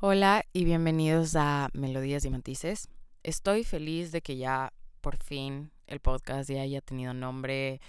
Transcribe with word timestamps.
Hola 0.00 0.44
y 0.52 0.64
bienvenidos 0.64 1.34
a 1.34 1.70
Melodías 1.72 2.24
y 2.24 2.30
Matices. 2.30 2.88
Estoy 3.24 3.64
feliz 3.64 4.12
de 4.12 4.22
que 4.22 4.36
ya 4.36 4.72
por 5.00 5.16
fin 5.16 5.72
el 5.88 5.98
podcast 5.98 6.48
ya 6.48 6.62
haya 6.62 6.80
tenido 6.80 7.12
nombre, 7.14 7.80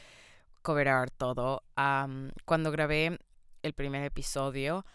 cover 0.64 1.12
todo. 1.12 1.62
cuando 2.46 2.72
grabé 2.72 3.20
el 3.62 3.74
primer 3.74 4.04
episodio, 4.06 4.88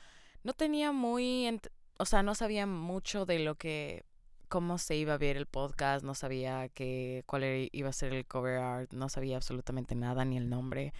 no 0.42 0.54
tenía 0.54 0.90
muy, 0.90 1.60
o 1.98 2.04
sea, 2.04 2.24
no 2.24 2.34
sabía 2.34 2.66
mucho 2.66 3.26
de 3.26 3.38
lo 3.38 3.54
que, 3.54 4.02
cómo 4.48 4.78
se 4.78 4.96
iba 4.96 5.14
a 5.14 5.18
ver 5.18 5.36
el 5.36 5.46
podcast, 5.46 6.04
no 6.04 6.16
sabía 6.16 6.68
que, 6.68 7.22
cuál 7.26 7.68
iba 7.70 7.90
a 7.90 7.92
ser 7.92 8.12
el 8.12 8.26
cover 8.26 8.58
art, 8.58 8.92
no 8.92 9.08
sabía 9.08 9.36
absolutamente 9.36 9.94
nada 9.94 10.24
ni 10.24 10.36
el 10.36 10.50
nombre. 10.50 10.92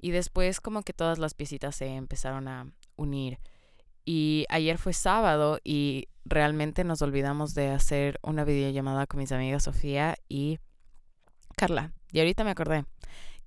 Y 0.00 0.10
después 0.10 0.60
como 0.60 0.82
que 0.82 0.92
todas 0.92 1.20
las 1.20 1.34
piecitas 1.34 1.76
se 1.76 1.86
empezaron 1.86 2.48
a 2.48 2.66
unir. 2.96 3.38
Y 4.04 4.46
ayer 4.48 4.78
fue 4.78 4.92
sábado 4.92 5.58
y 5.62 6.08
realmente 6.24 6.84
nos 6.84 7.02
olvidamos 7.02 7.54
de 7.54 7.70
hacer 7.70 8.18
una 8.22 8.44
videollamada 8.44 9.06
con 9.06 9.20
mis 9.20 9.32
amigas 9.32 9.64
Sofía 9.64 10.16
y 10.28 10.58
Carla. 11.56 11.92
Y 12.10 12.18
ahorita 12.18 12.44
me 12.44 12.50
acordé. 12.50 12.84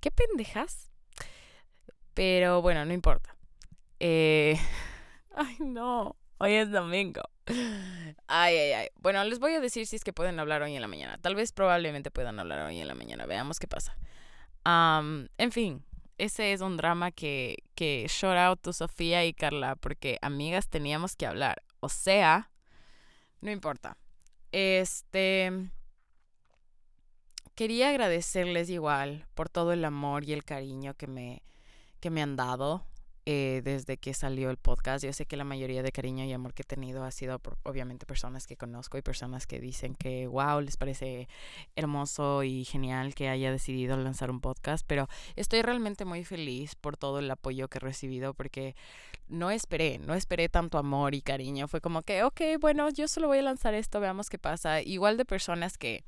¿Qué 0.00 0.10
pendejas? 0.10 0.90
Pero 2.14 2.62
bueno, 2.62 2.84
no 2.84 2.92
importa. 2.92 3.36
Eh... 4.00 4.58
Ay, 5.36 5.56
no. 5.60 6.16
Hoy 6.38 6.52
es 6.54 6.70
domingo. 6.70 7.22
Ay, 8.26 8.56
ay, 8.56 8.72
ay. 8.72 8.88
Bueno, 8.96 9.22
les 9.24 9.38
voy 9.38 9.52
a 9.52 9.60
decir 9.60 9.86
si 9.86 9.96
es 9.96 10.04
que 10.04 10.12
pueden 10.12 10.38
hablar 10.40 10.62
hoy 10.62 10.74
en 10.74 10.82
la 10.82 10.88
mañana. 10.88 11.18
Tal 11.18 11.34
vez 11.34 11.52
probablemente 11.52 12.10
puedan 12.10 12.38
hablar 12.38 12.66
hoy 12.66 12.78
en 12.78 12.88
la 12.88 12.94
mañana. 12.94 13.26
Veamos 13.26 13.58
qué 13.58 13.68
pasa. 13.68 13.96
en 14.64 15.52
fin, 15.52 15.84
ese 16.18 16.52
es 16.52 16.60
un 16.60 16.76
drama 16.76 17.10
que, 17.10 17.56
que 17.74 18.06
shout 18.08 18.36
out 18.36 18.60
to 18.60 18.72
Sofía 18.72 19.24
y 19.24 19.34
Carla, 19.34 19.76
porque 19.76 20.18
amigas 20.22 20.68
teníamos 20.68 21.16
que 21.16 21.26
hablar. 21.26 21.62
O 21.80 21.88
sea, 21.88 22.50
no 23.40 23.50
importa. 23.50 23.96
Este. 24.52 25.70
Quería 27.54 27.88
agradecerles 27.88 28.68
igual 28.68 29.26
por 29.34 29.48
todo 29.48 29.72
el 29.72 29.84
amor 29.84 30.24
y 30.24 30.32
el 30.34 30.44
cariño 30.44 30.94
que 30.94 31.06
me, 31.06 31.42
que 32.00 32.10
me 32.10 32.20
han 32.20 32.36
dado 32.36 32.86
eh, 33.28 33.60
desde 33.64 33.96
que 33.96 34.14
salió 34.14 34.50
el 34.50 34.56
podcast. 34.56 35.04
Yo 35.04 35.12
sé 35.12 35.26
que 35.26 35.36
la 35.36 35.42
mayoría 35.42 35.82
de 35.82 35.90
cariño 35.90 36.24
y 36.24 36.32
amor 36.32 36.54
que 36.54 36.62
he 36.62 36.64
tenido 36.64 37.02
ha 37.02 37.10
sido 37.10 37.40
por, 37.40 37.58
obviamente 37.64 38.06
personas 38.06 38.46
que 38.46 38.56
conozco 38.56 38.98
y 38.98 39.02
personas 39.02 39.48
que 39.48 39.58
dicen 39.58 39.96
que 39.96 40.28
wow, 40.28 40.60
les 40.60 40.76
parece 40.76 41.28
hermoso 41.74 42.44
y 42.44 42.64
genial 42.64 43.16
que 43.16 43.28
haya 43.28 43.50
decidido 43.50 43.96
lanzar 43.96 44.30
un 44.30 44.40
podcast, 44.40 44.86
pero 44.86 45.08
estoy 45.34 45.62
realmente 45.62 46.04
muy 46.04 46.24
feliz 46.24 46.76
por 46.76 46.96
todo 46.96 47.18
el 47.18 47.28
apoyo 47.28 47.66
que 47.66 47.78
he 47.78 47.80
recibido 47.80 48.32
porque 48.32 48.76
no 49.28 49.50
esperé, 49.50 49.98
no 49.98 50.14
esperé 50.14 50.48
tanto 50.48 50.78
amor 50.78 51.16
y 51.16 51.20
cariño. 51.20 51.66
Fue 51.66 51.80
como 51.80 52.02
que, 52.02 52.22
ok, 52.22 52.40
bueno, 52.60 52.88
yo 52.90 53.08
solo 53.08 53.26
voy 53.26 53.38
a 53.38 53.42
lanzar 53.42 53.74
esto, 53.74 53.98
veamos 53.98 54.30
qué 54.30 54.38
pasa. 54.38 54.82
Igual 54.82 55.16
de 55.16 55.24
personas 55.24 55.78
que 55.78 56.04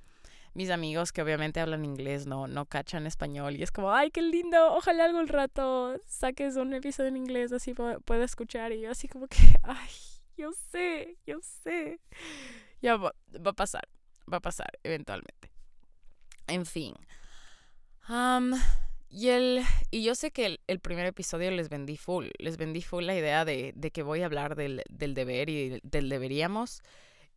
mis 0.59 0.71
amigos 0.71 1.13
que 1.13 1.23
obviamente 1.23 1.61
hablan 1.61 1.85
inglés 1.85 2.27
no, 2.27 2.49
no 2.49 2.67
cachan 2.67 3.07
español 3.07 3.55
y 3.55 3.63
es 3.63 3.71
como, 3.71 3.93
ay, 3.93 4.11
qué 4.11 4.21
lindo, 4.21 4.75
ojalá 4.75 5.05
algún 5.05 5.29
rato 5.29 5.97
saques 6.05 6.57
un 6.57 6.75
episodio 6.75 7.11
en 7.11 7.17
inglés 7.17 7.53
así 7.53 7.75
pueda 7.75 8.25
escuchar 8.25 8.73
y 8.73 8.81
yo 8.81 8.91
así 8.91 9.07
como 9.07 9.29
que, 9.29 9.37
ay, 9.63 9.89
yo 10.37 10.51
sé, 10.53 11.17
yo 11.25 11.39
sé. 11.41 12.01
Ya 12.83 12.97
va, 12.97 13.15
va 13.35 13.53
a 13.53 13.55
pasar, 13.55 13.89
va 14.31 14.39
a 14.39 14.41
pasar 14.41 14.81
eventualmente. 14.83 15.53
En 16.49 16.67
fin. 16.67 16.97
y, 19.11 19.29
el, 19.29 19.63
y 19.93 20.03
yo 20.03 20.17
sé 20.17 20.33
que 20.33 20.59
el, 20.67 20.81
primer 20.81 21.07
episodio 21.07 21.53
les 21.53 21.69
vendí 21.69 21.97
full, 21.97 22.31
les 22.37 22.57
vendí 22.57 22.83
full 22.83 23.05
la 23.05 23.17
idea 23.17 23.45
de, 23.45 23.75
de 23.77 23.93
que 23.93 24.03
voy 24.03 24.23
a 24.23 24.27
hablar 24.27 24.57
del, 24.57 24.83
del 24.91 25.15
deber 25.15 25.51
y 25.51 25.79
del 25.85 26.09
deberíamos 26.09 26.83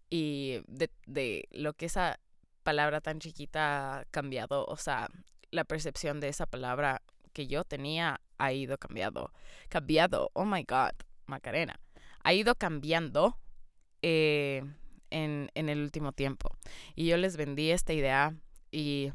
y 0.10 0.62
de, 0.66 0.90
de 1.06 1.48
lo 1.52 1.74
que 1.74 1.86
esa 1.86 2.20
palabra 2.64 3.02
tan 3.02 3.20
chiquita 3.20 4.00
ha 4.00 4.06
cambiado, 4.06 4.66
o 4.66 4.78
sea, 4.78 5.10
la 5.52 5.64
percepción 5.64 6.20
de 6.20 6.30
esa 6.30 6.46
palabra 6.46 7.02
que 7.34 7.48
yo 7.48 7.64
tenía 7.64 8.22
ha 8.38 8.54
ido 8.54 8.78
cambiando, 8.78 9.32
cambiado, 9.70 10.32
oh 10.34 10.46
my 10.46 10.64
god, 10.64 10.94
Macarena, 11.26 11.80
ha 12.24 12.34
ido 12.34 12.56
cambiando 12.56 13.38
eh, 14.02 14.64
en, 15.10 15.50
en 15.54 15.70
el 15.70 15.82
último 15.82 16.12
tiempo. 16.12 16.50
Y 16.96 17.08
yo 17.08 17.18
les 17.18 17.38
vendí 17.38 17.72
esta 17.72 17.94
idea 17.94 18.36
y 18.72 19.12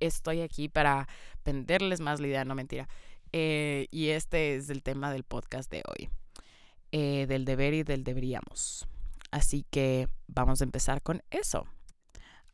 estoy 0.00 0.42
aquí 0.42 0.68
para 0.68 1.08
venderles 1.44 2.00
más 2.00 2.20
la 2.20 2.28
idea, 2.28 2.44
no 2.44 2.54
mentira. 2.54 2.88
Eh, 3.32 3.88
y 3.90 4.10
este 4.10 4.54
es 4.54 4.70
el 4.70 4.82
tema 4.82 5.12
del 5.12 5.24
podcast 5.24 5.70
de 5.70 5.82
hoy, 5.88 6.08
eh, 6.92 7.26
del 7.26 7.44
deber 7.44 7.74
y 7.74 7.82
del 7.82 8.04
deberíamos. 8.04 8.86
Así 9.30 9.66
que 9.70 10.08
vamos 10.28 10.60
a 10.60 10.64
empezar 10.64 11.02
con 11.02 11.22
eso. 11.30 11.66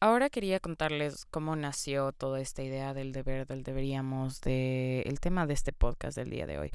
Ahora 0.03 0.31
quería 0.31 0.61
contarles 0.61 1.27
cómo 1.27 1.56
nació 1.56 2.12
toda 2.12 2.41
esta 2.41 2.62
idea 2.62 2.94
del 2.94 3.12
deber, 3.12 3.47
del 3.47 3.62
deberíamos, 3.62 4.41
de 4.41 5.03
el 5.03 5.21
tema 5.21 5.47
de 5.47 5.53
este 5.53 5.75
podcast 5.75 6.16
del 6.16 6.31
día 6.31 6.47
de 6.47 6.59
hoy. 6.59 6.71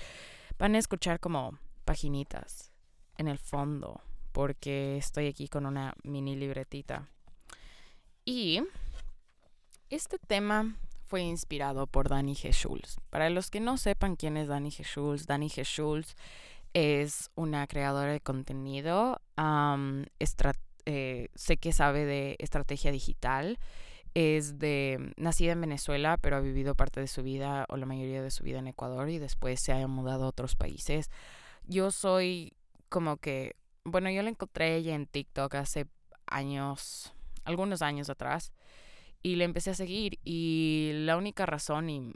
Van 0.60 0.76
a 0.76 0.78
escuchar 0.78 1.20
como 1.20 1.58
paginitas 1.86 2.72
en 3.18 3.28
el 3.28 3.40
fondo, 3.40 4.00
porque 4.32 4.98
estoy 4.98 5.26
aquí 5.26 5.48
con 5.48 5.66
una 5.66 5.96
mini 6.04 6.36
libretita. 6.36 7.10
Y 8.26 8.62
este 9.90 10.20
tema 10.20 10.76
fue 11.08 11.22
inspirado 11.22 11.88
por 11.88 12.10
Danny 12.10 12.36
G. 12.36 12.52
Schulz. 12.52 13.00
Para 13.10 13.32
los 13.32 13.50
que 13.50 13.60
no 13.60 13.78
sepan 13.78 14.18
quién 14.18 14.38
es 14.38 14.50
Danny 14.50 14.70
G. 14.70 14.84
Schulz, 14.84 15.26
Danny 15.26 15.50
G. 15.50 15.64
Schulz 15.64 16.16
es 16.76 17.32
una 17.34 17.66
creadora 17.66 18.12
de 18.12 18.22
contenido, 18.22 19.20
um, 19.36 20.04
eh, 20.86 21.30
sé 21.36 21.58
que 21.58 21.74
sabe 21.74 22.06
de 22.06 22.36
estrategia 22.40 22.92
digital. 22.92 23.60
Es 24.14 24.60
de 24.60 25.14
nacida 25.18 25.52
en 25.52 25.62
Venezuela, 25.62 26.18
pero 26.18 26.38
ha 26.38 26.40
vivido 26.40 26.74
parte 26.76 27.02
de 27.02 27.08
su 27.08 27.22
vida 27.22 27.66
o 27.68 27.76
la 27.76 27.86
mayoría 27.86 28.22
de 28.22 28.32
su 28.32 28.44
vida 28.44 28.60
en 28.60 28.68
Ecuador 28.68 29.10
y 29.10 29.20
después 29.20 29.60
se 29.60 29.74
ha 29.74 29.88
mudado 29.88 30.24
a 30.24 30.30
otros 30.30 30.56
países. 30.56 31.10
Yo 31.66 31.92
soy 31.92 32.54
como 32.88 33.18
que, 33.18 33.56
bueno, 33.84 34.10
yo 34.10 34.22
la 34.22 34.30
encontré 34.30 34.76
ella 34.78 34.96
en 34.96 35.06
TikTok 35.06 35.56
hace 35.56 35.88
años, 36.28 37.14
algunos 37.44 37.82
años 37.82 38.10
atrás, 38.10 38.54
y 39.22 39.36
le 39.36 39.44
empecé 39.44 39.72
a 39.72 39.76
seguir. 39.76 40.20
Y 40.24 40.92
la 40.94 41.18
única 41.18 41.46
razón 41.46 41.90
y 41.90 42.14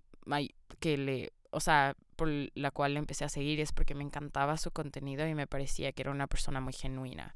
que 0.80 0.98
le, 0.98 1.34
o 1.52 1.60
sea, 1.60 1.98
por 2.16 2.30
la 2.54 2.72
cual 2.72 2.94
le 2.94 3.00
empecé 3.00 3.26
a 3.26 3.30
seguir 3.30 3.60
es 3.60 3.74
porque 3.74 3.96
me 3.96 4.04
encantaba 4.06 4.56
su 4.56 4.72
contenido 4.72 5.28
y 5.28 5.36
me 5.36 5.48
parecía 5.48 5.92
que 5.92 6.04
era 6.04 6.12
una 6.12 6.28
persona 6.28 6.62
muy 6.62 6.74
genuina 6.74 7.36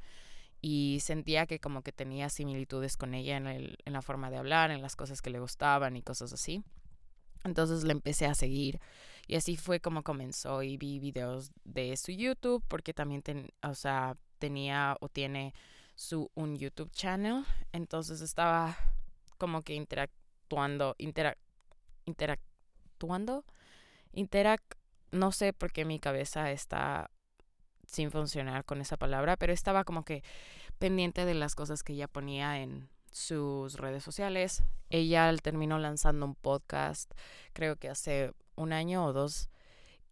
y 0.65 1.01
sentía 1.01 1.45
que 1.45 1.59
como 1.59 1.81
que 1.81 1.91
tenía 1.91 2.29
similitudes 2.29 2.95
con 2.95 3.13
ella 3.13 3.35
en, 3.35 3.47
el, 3.47 3.77
en 3.83 3.91
la 3.91 4.01
forma 4.01 4.31
de 4.31 4.37
hablar, 4.37 4.71
en 4.71 4.81
las 4.81 4.95
cosas 4.95 5.21
que 5.21 5.29
le 5.29 5.41
gustaban 5.41 5.97
y 5.97 6.01
cosas 6.01 6.31
así. 6.31 6.63
Entonces 7.43 7.83
le 7.83 7.91
empecé 7.91 8.27
a 8.27 8.33
seguir 8.33 8.79
y 9.27 9.35
así 9.35 9.57
fue 9.57 9.81
como 9.81 10.03
comenzó 10.03 10.63
y 10.63 10.77
vi 10.77 10.99
videos 10.99 11.51
de 11.65 11.97
su 11.97 12.13
YouTube 12.13 12.63
porque 12.69 12.93
también 12.93 13.21
o 13.61 13.75
sea, 13.75 14.15
tenía 14.39 14.95
o 15.01 15.09
tiene 15.09 15.53
su 15.95 16.31
un 16.33 16.55
YouTube 16.55 16.91
channel, 16.91 17.43
entonces 17.73 18.21
estaba 18.21 18.77
como 19.37 19.63
que 19.63 19.73
interactuando, 19.73 20.95
interactuando, 22.05 23.43
interact, 24.13 24.75
no 25.11 25.33
sé 25.33 25.51
por 25.51 25.73
qué 25.73 25.83
mi 25.83 25.99
cabeza 25.99 26.51
está 26.51 27.11
sin 27.93 28.11
funcionar 28.11 28.65
con 28.65 28.81
esa 28.81 28.97
palabra, 28.97 29.37
pero 29.37 29.53
estaba 29.53 29.83
como 29.83 30.03
que 30.03 30.23
pendiente 30.79 31.25
de 31.25 31.35
las 31.35 31.55
cosas 31.55 31.83
que 31.83 31.93
ella 31.93 32.07
ponía 32.07 32.59
en 32.59 32.89
sus 33.11 33.75
redes 33.75 34.03
sociales. 34.03 34.63
Ella 34.89 35.31
terminó 35.41 35.77
lanzando 35.77 36.25
un 36.25 36.35
podcast, 36.35 37.11
creo 37.53 37.75
que 37.77 37.89
hace 37.89 38.33
un 38.55 38.73
año 38.73 39.05
o 39.05 39.13
dos, 39.13 39.49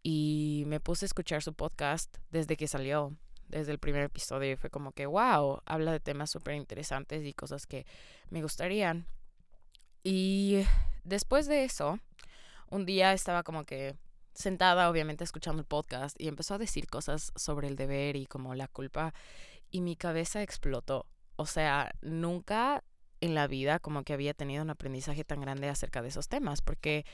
y 0.03 0.63
me 0.67 0.79
puse 0.79 1.05
a 1.05 1.07
escuchar 1.07 1.41
su 1.41 1.53
podcast 1.53 2.15
desde 2.29 2.55
que 2.55 2.67
salió, 2.67 3.15
desde 3.47 3.71
el 3.71 3.79
primer 3.79 4.03
episodio, 4.03 4.51
y 4.51 4.55
fue 4.55 4.69
como 4.69 4.91
que, 4.91 5.07
wow, 5.07 5.61
habla 5.65 5.91
de 5.91 5.99
temas 5.99 6.29
súper 6.29 6.55
interesantes 6.55 7.25
y 7.25 7.33
cosas 7.33 7.65
que 7.65 7.85
me 8.29 8.41
gustarían. 8.41 9.07
Y 10.03 10.63
después 11.03 11.47
de 11.47 11.63
eso, 11.63 11.99
un 12.69 12.85
día 12.85 13.13
estaba 13.13 13.43
como 13.43 13.63
que 13.63 13.95
sentada, 14.33 14.89
obviamente, 14.89 15.23
escuchando 15.23 15.61
el 15.61 15.65
podcast 15.65 16.19
y 16.19 16.27
empezó 16.27 16.55
a 16.55 16.57
decir 16.57 16.87
cosas 16.87 17.31
sobre 17.35 17.67
el 17.67 17.75
deber 17.75 18.15
y 18.15 18.25
como 18.25 18.55
la 18.55 18.67
culpa 18.67 19.13
y 19.71 19.81
mi 19.81 19.95
cabeza 19.95 20.41
explotó. 20.41 21.07
O 21.35 21.45
sea, 21.45 21.95
nunca 22.01 22.83
en 23.21 23.35
la 23.35 23.47
vida 23.47 23.79
como 23.79 24.03
que 24.03 24.13
había 24.13 24.33
tenido 24.33 24.63
un 24.63 24.69
aprendizaje 24.69 25.23
tan 25.23 25.41
grande 25.41 25.69
acerca 25.69 26.01
de 26.01 26.09
esos 26.09 26.27
temas, 26.27 26.61
porque 26.61 27.05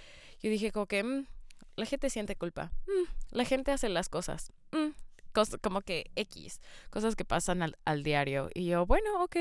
yo 0.42 0.50
dije 0.50 0.72
como 0.72 0.88
que 0.88 1.04
mm, 1.04 1.28
la 1.76 1.86
gente 1.86 2.10
siente 2.10 2.36
culpa, 2.36 2.72
mm, 2.88 3.36
la 3.36 3.46
gente 3.46 3.72
hace 3.72 3.90
las 3.90 4.10
cosas, 4.10 4.52
mm, 4.72 4.90
como 5.62 5.82
que 5.82 6.10
X, 6.16 6.62
cosas 6.90 7.16
que 7.16 7.26
pasan 7.26 7.62
al, 7.62 7.78
al 7.86 8.02
diario. 8.02 8.50
Y 8.56 8.66
yo, 8.66 8.88
bueno, 8.88 9.24
ok. 9.24 9.36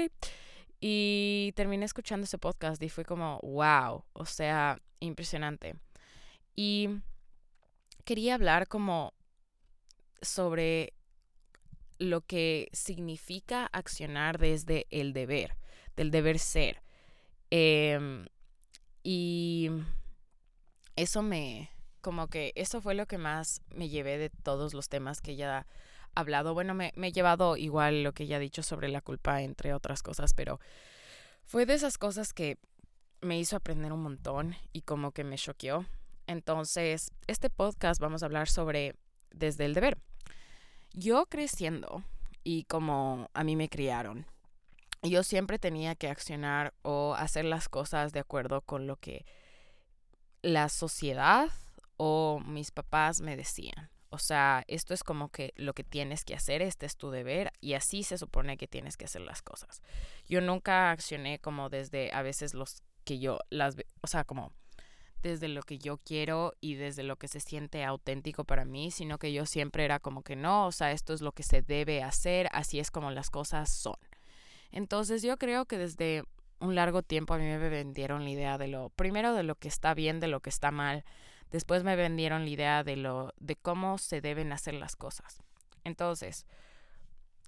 Y 0.79 1.53
terminé 1.57 1.87
escuchando 1.87 2.25
ese 2.25 2.37
podcast 2.37 2.83
y 2.83 2.91
fue 2.91 3.07
como, 3.07 3.41
wow, 3.43 4.05
o 4.13 4.27
sea, 4.27 4.79
impresionante. 5.01 5.77
Y 6.55 6.91
quería 8.07 8.37
hablar 8.37 8.69
como 8.69 9.13
sobre 10.23 10.95
lo 11.99 12.23
que 12.23 12.69
significa 12.73 13.67
accionar 13.67 14.39
desde 14.39 14.87
el 14.91 15.13
deber, 15.13 15.57
del 15.97 16.11
deber 16.11 16.39
ser. 16.39 16.83
Em, 17.51 18.27
y 19.03 19.71
eso 20.95 21.23
me, 21.23 21.71
como 22.01 22.29
que 22.29 22.53
eso 22.55 22.81
fue 22.81 22.95
lo 22.95 23.07
que 23.07 23.19
más 23.19 23.61
me 23.75 23.89
llevé 23.89 24.19
de 24.19 24.31
todos 24.31 24.73
los 24.73 24.89
temas 24.89 25.21
que 25.21 25.33
ella 25.33 25.59
ha 25.59 26.21
hablado. 26.21 26.55
Bueno, 26.55 26.75
me, 26.75 26.93
me 26.97 27.09
he 27.09 27.13
llevado 27.13 27.57
igual 27.57 28.05
lo 28.05 28.13
que 28.13 28.25
ella 28.25 28.37
ha 28.37 28.41
dicho 28.41 28.63
sobre 28.63 28.89
la 28.89 29.01
culpa, 29.01 29.43
entre 29.43 29.75
otras 29.75 30.03
cosas, 30.03 30.33
pero 30.33 30.61
fue 31.45 31.67
de 31.67 31.75
esas 31.75 31.99
cosas 31.99 32.33
que 32.33 32.59
me 33.21 33.39
hizo 33.39 33.57
aprender 33.57 33.93
un 33.93 34.03
montón 34.03 34.55
y 34.73 34.83
como 34.83 35.11
que 35.11 35.25
me 35.25 35.37
choqueó. 35.39 35.87
Entonces, 36.27 37.11
este 37.27 37.51
podcast 37.51 38.01
vamos 38.01 38.23
a 38.23 38.27
hablar 38.27 38.49
sobre 38.49 38.95
desde 39.31 39.65
el 39.65 39.75
deber. 39.75 39.99
Yo 40.93 41.27
creciendo 41.27 42.03
y 42.43 42.65
como 42.65 43.29
a 43.35 43.45
mí 43.45 43.57
me 43.57 43.69
criaron, 43.69 44.27
yo 45.03 45.23
siempre 45.23 45.59
tenía 45.59 45.95
que 45.95 46.09
accionar 46.09 46.75
o 46.83 47.15
hacer 47.15 47.45
las 47.45 47.69
cosas 47.69 48.13
de 48.13 48.21
acuerdo 48.21 48.63
con 48.63 48.87
lo 48.87 48.97
que 48.97 49.25
la 50.43 50.69
sociedad 50.69 51.51
o 51.97 52.41
mis 52.45 52.71
papás 52.71 53.21
me 53.21 53.37
decían. 53.37 53.91
O 54.11 54.19
sea, 54.19 54.65
esto 54.69 54.95
es 54.95 55.03
como 55.03 55.29
que 55.31 55.53
lo 55.57 55.75
que 55.75 55.85
tienes 55.85 56.25
que 56.25 56.35
hacer, 56.35 56.63
este 56.63 56.87
es 56.87 56.97
tu 56.97 57.11
deber 57.11 57.53
y 57.61 57.75
así 57.75 58.03
se 58.03 58.17
supone 58.17 58.57
que 58.57 58.69
tienes 58.69 58.97
que 58.97 59.05
hacer 59.05 59.23
las 59.23 59.43
cosas. 59.43 59.83
Yo 60.29 60.41
nunca 60.41 60.91
accioné 60.91 61.39
como 61.41 61.69
desde 61.69 62.13
a 62.13 62.23
veces 62.23 62.55
los 62.55 62.83
que 63.05 63.19
yo 63.19 63.39
las, 63.51 63.77
o 64.01 64.07
sea, 64.07 64.25
como 64.25 64.53
desde 65.27 65.49
lo 65.49 65.63
que 65.63 65.79
yo 65.79 65.99
quiero 65.99 66.55
y 66.61 66.75
desde 66.75 67.03
lo 67.03 67.17
que 67.17 67.29
se 67.29 67.41
siente 67.41 67.85
auténtico 67.85 68.45
para 68.45 68.65
mí, 68.65 68.91
sino 68.91 69.19
que 69.19 69.33
yo 69.33 69.47
siempre 69.47 69.85
era 69.85 69.99
como 69.99 70.23
que 70.23 70.37
no, 70.37 70.67
o 70.67 70.73
sea, 70.73 70.93
esto 70.93 71.13
es 71.13 71.21
lo 71.21 71.33
que 71.33 71.43
se 71.43 71.63
debe 71.63 72.03
hacer, 72.03 72.49
así 72.53 72.79
es 72.79 72.91
como 72.91 73.11
las 73.11 73.31
cosas 73.31 73.71
son. 73.71 73.97
Entonces 74.71 75.23
yo 75.23 75.37
creo 75.37 75.67
que 75.67 75.79
desde 75.79 76.23
un 76.61 76.75
largo 76.75 77.03
tiempo 77.03 77.35
a 77.35 77.39
mí 77.39 77.45
me 77.45 77.69
vendieron 77.69 78.25
la 78.25 78.31
idea 78.31 78.59
de 78.59 78.69
lo, 78.69 78.91
primero 78.91 79.35
de 79.35 79.43
lo 79.43 79.57
que 79.57 79.69
está 79.69 79.95
bien, 79.95 80.21
de 80.21 80.29
lo 80.29 80.41
que 80.41 80.51
está 80.51 80.71
mal, 80.71 81.05
después 81.51 81.85
me 81.85 81.97
vendieron 81.97 82.45
la 82.45 82.51
idea 82.51 82.85
de 82.85 82.97
lo, 82.97 83.33
de 83.39 83.57
cómo 83.57 83.99
se 83.99 84.21
deben 84.21 84.53
hacer 84.53 84.75
las 84.75 84.97
cosas. 84.97 85.43
Entonces, 85.85 86.47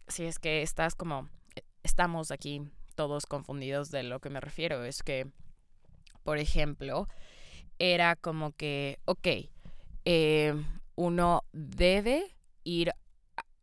si 0.09 0.25
es 0.25 0.39
que 0.39 0.63
estás 0.63 0.95
como, 0.95 1.29
eh, 1.55 1.63
estamos 1.83 2.31
aquí 2.31 2.63
todos 2.95 3.27
confundidos 3.27 3.91
de 3.91 4.03
lo 4.03 4.21
que 4.21 4.31
me 4.31 4.41
refiero, 4.41 4.85
es 4.85 5.03
que, 5.03 5.31
por 6.23 6.39
ejemplo, 6.39 7.09
era 7.79 8.17
como 8.17 8.53
que, 8.53 8.99
ok, 9.05 9.27
eh, 10.05 10.55
uno 10.97 11.45
debe 11.53 12.37
ir 12.65 12.93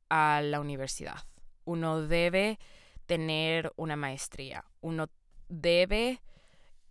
a 0.10 0.42
la 0.42 0.60
universidad, 0.60 1.24
uno 1.66 2.02
debe 2.02 2.60
tener 3.06 3.72
una 3.76 3.96
maestría, 3.96 4.66
uno 4.82 5.08
debe, 5.50 6.22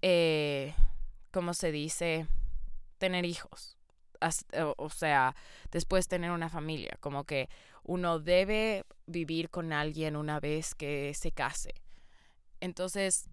eh, 0.03 0.75
¿cómo 1.31 1.55
se 1.55 1.73
dice? 1.73 2.27
Tener 2.99 3.25
hijos. 3.25 3.77
O 4.79 4.89
sea, 4.89 5.37
después 5.71 6.09
tener 6.09 6.31
una 6.31 6.49
familia, 6.49 6.97
como 7.01 7.25
que 7.25 7.51
uno 7.83 8.21
debe 8.21 8.85
vivir 9.07 9.51
con 9.51 9.73
alguien 9.73 10.17
una 10.17 10.41
vez 10.41 10.75
que 10.75 11.13
se 11.13 11.31
case. 11.31 11.75
Entonces, 12.61 13.29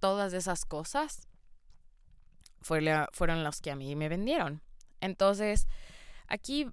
todas 0.00 0.34
esas 0.34 0.66
cosas 0.66 1.26
fueron 2.64 3.44
las 3.44 3.60
que 3.60 3.70
a 3.70 3.76
mí 3.76 3.94
me 3.94 4.08
vendieron. 4.08 4.62
Entonces, 5.00 5.68
aquí 6.26 6.68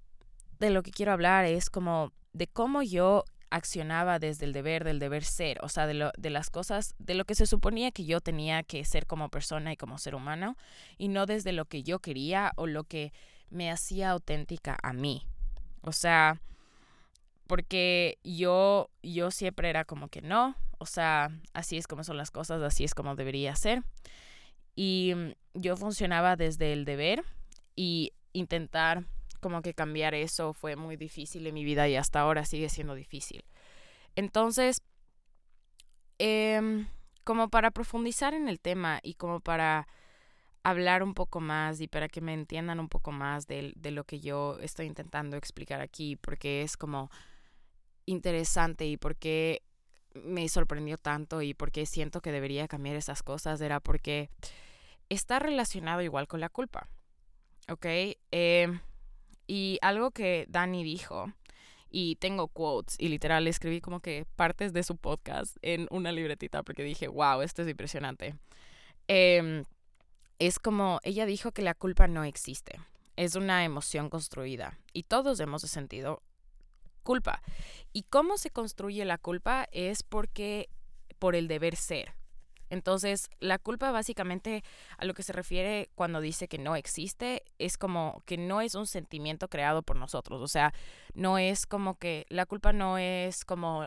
de 0.59 0.69
lo 0.69 0.83
que 0.83 0.91
quiero 0.91 1.11
hablar 1.11 1.45
es 1.45 1.69
como 1.69 2.13
de 2.33 2.47
cómo 2.47 2.81
yo 2.81 3.25
accionaba 3.49 4.17
desde 4.17 4.45
el 4.45 4.53
deber, 4.53 4.85
del 4.85 4.99
deber 4.99 5.25
ser, 5.25 5.59
o 5.61 5.69
sea, 5.69 5.85
de, 5.85 5.93
lo, 5.93 6.11
de 6.17 6.29
las 6.29 6.49
cosas, 6.49 6.95
de 6.99 7.15
lo 7.15 7.25
que 7.25 7.35
se 7.35 7.45
suponía 7.45 7.91
que 7.91 8.05
yo 8.05 8.21
tenía 8.21 8.63
que 8.63 8.85
ser 8.85 9.05
como 9.05 9.29
persona 9.29 9.73
y 9.73 9.77
como 9.77 9.97
ser 9.97 10.15
humano, 10.15 10.55
y 10.97 11.09
no 11.09 11.25
desde 11.25 11.51
lo 11.51 11.65
que 11.65 11.83
yo 11.83 11.99
quería 11.99 12.53
o 12.55 12.65
lo 12.65 12.85
que 12.85 13.11
me 13.49 13.69
hacía 13.69 14.11
auténtica 14.11 14.77
a 14.81 14.93
mí. 14.93 15.27
O 15.81 15.91
sea, 15.91 16.39
porque 17.47 18.17
yo, 18.23 18.89
yo 19.03 19.31
siempre 19.31 19.69
era 19.69 19.83
como 19.83 20.07
que 20.07 20.21
no, 20.21 20.55
o 20.77 20.85
sea, 20.85 21.29
así 21.53 21.77
es 21.77 21.87
como 21.87 22.05
son 22.05 22.15
las 22.15 22.31
cosas, 22.31 22.61
así 22.61 22.85
es 22.85 22.95
como 22.95 23.15
debería 23.15 23.55
ser. 23.57 23.83
Y 24.75 25.13
mm, 25.15 25.59
yo 25.59 25.77
funcionaba 25.77 26.35
desde 26.35 26.73
el 26.73 26.85
deber 26.85 27.23
y 27.75 28.13
intentar 28.33 29.05
como 29.39 29.61
que 29.61 29.73
cambiar 29.73 30.13
eso 30.13 30.53
fue 30.53 30.75
muy 30.75 30.95
difícil 30.97 31.47
en 31.47 31.53
mi 31.53 31.63
vida 31.65 31.87
y 31.89 31.95
hasta 31.95 32.21
ahora 32.21 32.45
sigue 32.45 32.69
siendo 32.69 32.95
difícil. 32.95 33.43
Entonces, 34.15 34.83
em, 36.19 36.87
como 37.23 37.49
para 37.49 37.71
profundizar 37.71 38.33
en 38.33 38.47
el 38.47 38.59
tema 38.59 38.99
y 39.03 39.15
como 39.15 39.39
para 39.39 39.87
hablar 40.63 41.01
un 41.01 41.15
poco 41.15 41.39
más 41.39 41.81
y 41.81 41.87
para 41.87 42.07
que 42.07 42.21
me 42.21 42.33
entiendan 42.33 42.79
un 42.79 42.87
poco 42.87 43.11
más 43.11 43.47
de, 43.47 43.73
de 43.75 43.91
lo 43.91 44.03
que 44.03 44.19
yo 44.19 44.59
estoy 44.59 44.85
intentando 44.85 45.37
explicar 45.37 45.81
aquí, 45.81 46.15
porque 46.15 46.61
es 46.61 46.77
como 46.77 47.09
interesante 48.05 48.85
y 48.85 48.97
porque 48.97 49.63
me 50.13 50.47
sorprendió 50.49 50.97
tanto 50.97 51.41
y 51.41 51.53
porque 51.53 51.85
siento 51.85 52.21
que 52.21 52.31
debería 52.31 52.67
cambiar 52.67 52.95
esas 52.95 53.23
cosas, 53.23 53.61
era 53.61 53.79
porque 53.79 54.29
está 55.09 55.39
relacionado 55.39 56.01
igual 56.01 56.27
con 56.27 56.39
la 56.39 56.49
culpa. 56.49 56.89
¿Ok? 57.69 57.85
Eh, 58.31 58.79
y 59.47 59.77
algo 59.81 60.11
que 60.11 60.45
Dani 60.49 60.83
dijo, 60.83 61.31
y 61.89 62.15
tengo 62.15 62.47
quotes, 62.47 62.95
y 62.99 63.09
literal 63.09 63.47
escribí 63.47 63.81
como 63.81 63.99
que 63.99 64.25
partes 64.35 64.71
de 64.73 64.83
su 64.83 64.95
podcast 64.95 65.57
en 65.61 65.87
una 65.91 66.11
libretita 66.11 66.63
porque 66.63 66.83
dije, 66.83 67.07
wow, 67.07 67.41
esto 67.41 67.61
es 67.61 67.67
impresionante. 67.67 68.35
Em, 69.07 69.65
es 70.39 70.57
como, 70.57 70.99
ella 71.03 71.25
dijo 71.25 71.51
que 71.51 71.61
la 71.61 71.73
culpa 71.73 72.07
no 72.07 72.23
existe, 72.23 72.79
es 73.17 73.35
una 73.35 73.65
emoción 73.65 74.09
construida 74.09 74.79
y 74.93 75.03
todos 75.03 75.39
hemos 75.41 75.63
sentido 75.63 76.23
culpa. 77.01 77.41
¿Y 77.93 78.03
cómo 78.03 78.37
se 78.37 78.51
construye 78.51 79.03
la 79.05 79.17
culpa? 79.17 79.67
Es 79.71 80.03
porque 80.03 80.69
por 81.19 81.35
el 81.35 81.47
deber 81.47 81.75
ser. 81.75 82.15
Entonces, 82.71 83.29
la 83.41 83.59
culpa 83.59 83.91
básicamente 83.91 84.63
a 84.97 85.03
lo 85.03 85.13
que 85.13 85.23
se 85.23 85.33
refiere 85.33 85.89
cuando 85.93 86.21
dice 86.21 86.47
que 86.47 86.57
no 86.57 86.77
existe 86.77 87.43
es 87.59 87.77
como 87.77 88.23
que 88.25 88.37
no 88.37 88.61
es 88.61 88.75
un 88.75 88.87
sentimiento 88.87 89.49
creado 89.49 89.83
por 89.83 89.97
nosotros. 89.97 90.41
O 90.41 90.47
sea, 90.47 90.73
no 91.13 91.37
es 91.37 91.65
como 91.65 91.99
que 91.99 92.25
la 92.29 92.45
culpa 92.45 92.71
no 92.71 92.97
es 92.97 93.43
como 93.43 93.85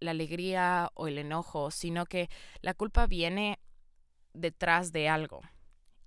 la 0.00 0.10
alegría 0.10 0.90
o 0.94 1.08
el 1.08 1.16
enojo, 1.16 1.70
sino 1.70 2.04
que 2.04 2.28
la 2.60 2.74
culpa 2.74 3.06
viene 3.06 3.58
detrás 4.34 4.92
de 4.92 5.08
algo. 5.08 5.40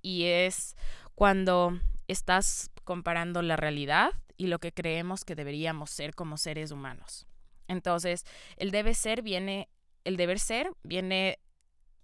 Y 0.04 0.26
es 0.26 0.76
cuando 1.16 1.80
estás 2.08 2.70
comparando 2.84 3.42
la 3.42 3.56
realidad 3.56 4.12
y 4.40 4.48
lo 4.48 4.58
que 4.60 4.72
creemos 4.72 5.26
que 5.26 5.36
deberíamos 5.36 5.92
ser 5.92 6.16
como 6.16 6.38
seres 6.38 6.72
humanos. 6.72 7.28
Entonces, 7.68 8.24
el 8.56 8.72
debe 8.72 8.94
ser 8.94 9.22
viene, 9.22 9.68
el 10.06 10.16
deber 10.16 10.40
ser 10.40 10.72
viene 10.82 11.40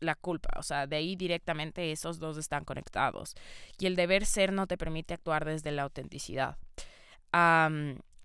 la 0.01 0.15
culpa, 0.15 0.49
o 0.57 0.61
sea, 0.61 0.85
de 0.85 0.97
ahí 0.97 1.15
directamente 1.15 1.93
esos 1.93 2.19
dos 2.19 2.37
están 2.37 2.65
conectados. 2.65 3.35
Y 3.79 3.85
el 3.85 3.95
deber 3.95 4.25
ser 4.25 4.51
no 4.51 4.67
te 4.67 4.77
permite 4.77 5.13
actuar 5.13 5.45
desde 5.45 5.71
la 5.71 5.83
autenticidad. 5.83 6.57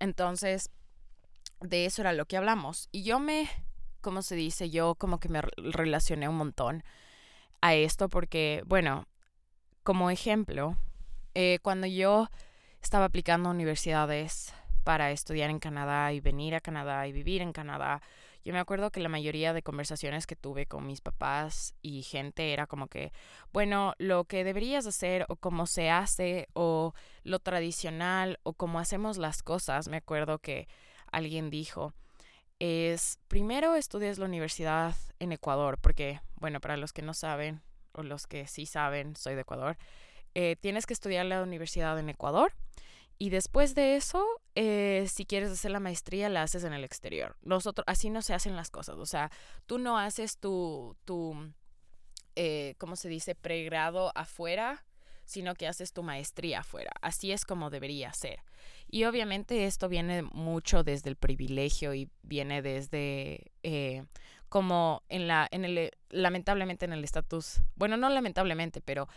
entonces, 0.01 0.71
de 1.61 1.87
eso 1.87 2.03
era 2.03 2.13
lo 2.13 2.27
que 2.27 2.37
hablamos. 2.37 2.89
Y 2.91 3.05
yo 3.05 3.21
me, 3.21 3.49
¿cómo 4.01 4.23
se 4.23 4.35
dice? 4.35 4.71
Yo 4.71 4.97
como 4.97 5.21
que 5.21 5.29
me 5.29 5.41
relacioné 5.41 6.29
un 6.29 6.37
montón 6.37 6.83
a 7.61 7.77
esto 7.77 8.09
porque, 8.09 8.65
bueno, 8.67 9.07
como 9.85 10.11
ejemplo, 10.11 10.77
eh, 11.35 11.61
cuando 11.63 11.87
yo 11.87 12.29
estaba 12.83 13.07
aplicando 13.07 13.51
universidades 13.51 14.55
para 14.85 15.11
estudiar 15.11 15.51
en 15.51 15.59
Canadá 15.59 16.13
y 16.13 16.21
venir 16.21 16.55
a 16.55 16.61
Canadá 16.61 17.07
y 17.07 17.13
vivir 17.13 17.43
en 17.43 17.53
Canadá, 17.53 18.01
yo 18.45 18.55
me 18.55 18.59
acuerdo 18.59 18.91
que 18.91 19.01
la 19.01 19.11
mayoría 19.11 19.53
de 19.53 19.63
conversaciones 19.63 20.27
que 20.27 20.35
tuve 20.35 20.65
con 20.65 20.87
mis 20.87 21.03
papás 21.03 21.75
y 21.83 22.03
gente 22.03 22.55
era 22.55 22.67
como 22.67 22.87
que, 22.87 23.13
bueno, 23.53 23.93
lo 23.99 24.25
que 24.25 24.45
deberías 24.45 24.87
hacer 24.87 25.27
o 25.29 25.37
cómo 25.37 25.67
se 25.67 25.91
hace 25.91 26.49
o 26.55 26.95
lo 27.23 27.39
tradicional 27.39 28.39
o 28.43 28.55
cómo 28.55 28.79
hacemos 28.79 29.19
las 29.19 29.43
cosas, 29.43 29.89
me 29.89 29.99
acuerdo 29.99 30.39
que 30.39 30.69
alguien 31.13 31.51
dijo, 31.51 31.93
es 32.61 33.19
primero 33.29 33.75
estudias 33.75 34.19
la 34.19 34.25
universidad 34.25 34.95
en 35.19 35.33
Ecuador, 35.33 35.77
porque, 35.79 36.21
bueno, 36.37 36.61
para 36.61 36.79
los 36.79 36.95
que 36.95 37.03
no 37.03 37.13
saben 37.13 37.61
o 37.93 38.03
los 38.03 38.27
que 38.27 38.47
sí 38.47 38.65
saben, 38.65 39.17
soy 39.17 39.35
de 39.35 39.43
Ecuador, 39.43 39.77
eh, 40.35 40.57
tienes 40.61 40.87
que 40.87 40.95
estudiar 40.95 41.27
la 41.27 41.43
universidad 41.43 41.99
en 41.99 42.09
Ecuador 42.09 42.53
y 43.19 43.31
después 43.31 43.75
de 43.75 43.97
eso, 43.97 44.27
eh, 44.55 45.07
si 45.13 45.27
quieres 45.27 45.51
hacer 45.51 45.71
la 45.71 45.81
maestría, 45.81 46.29
la 46.29 46.43
haces 46.43 46.65
en 46.65 46.73
el 46.73 46.85
exterior. 46.85 47.37
Nosotros, 47.43 47.85
así 47.87 48.09
no 48.09 48.23
se 48.23 48.33
hacen 48.33 48.57
las 48.57 48.71
cosas. 48.71 48.97
O 48.97 49.05
sea, 49.05 49.31
tú 49.67 49.79
no 49.79 49.99
haces 49.99 50.39
tu, 50.39 50.97
tu 51.05 51.53
eh, 52.35 52.77
¿cómo 52.79 52.97
se 52.97 53.11
dice? 53.11 53.35
Pregrado 53.35 54.11
afuera, 54.15 54.87
sino 55.27 55.55
que 55.55 55.69
haces 55.69 55.93
tu 55.93 56.03
maestría 56.03 56.61
afuera. 56.61 56.93
Así 57.03 57.31
es 57.31 57.45
como 57.45 57.69
debería 57.69 58.11
ser. 58.15 58.39
Y 58.89 59.05
obviamente 59.05 59.67
esto 59.67 59.91
viene 59.91 60.23
mucho 60.23 60.83
desde 60.83 61.11
el 61.11 61.17
privilegio 61.17 61.93
y 61.93 62.09
viene 62.23 62.63
desde 62.63 63.51
como 64.51 65.05
en 65.09 65.29
la, 65.29 65.49
en 65.51 65.65
el, 65.65 65.93
lamentablemente 66.11 66.85
en 66.85 66.93
el 66.93 67.05
estatus, 67.05 67.63
bueno, 67.77 67.97
no 67.97 68.11
lamentablemente, 68.11 68.81
pero 68.81 69.09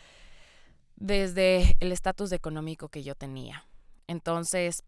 desde 0.96 1.76
el 1.80 1.92
estatus 1.92 2.32
económico 2.32 2.90
que 2.90 3.04
yo 3.04 3.16
tenía. 3.16 3.66
Entonces, 4.08 4.84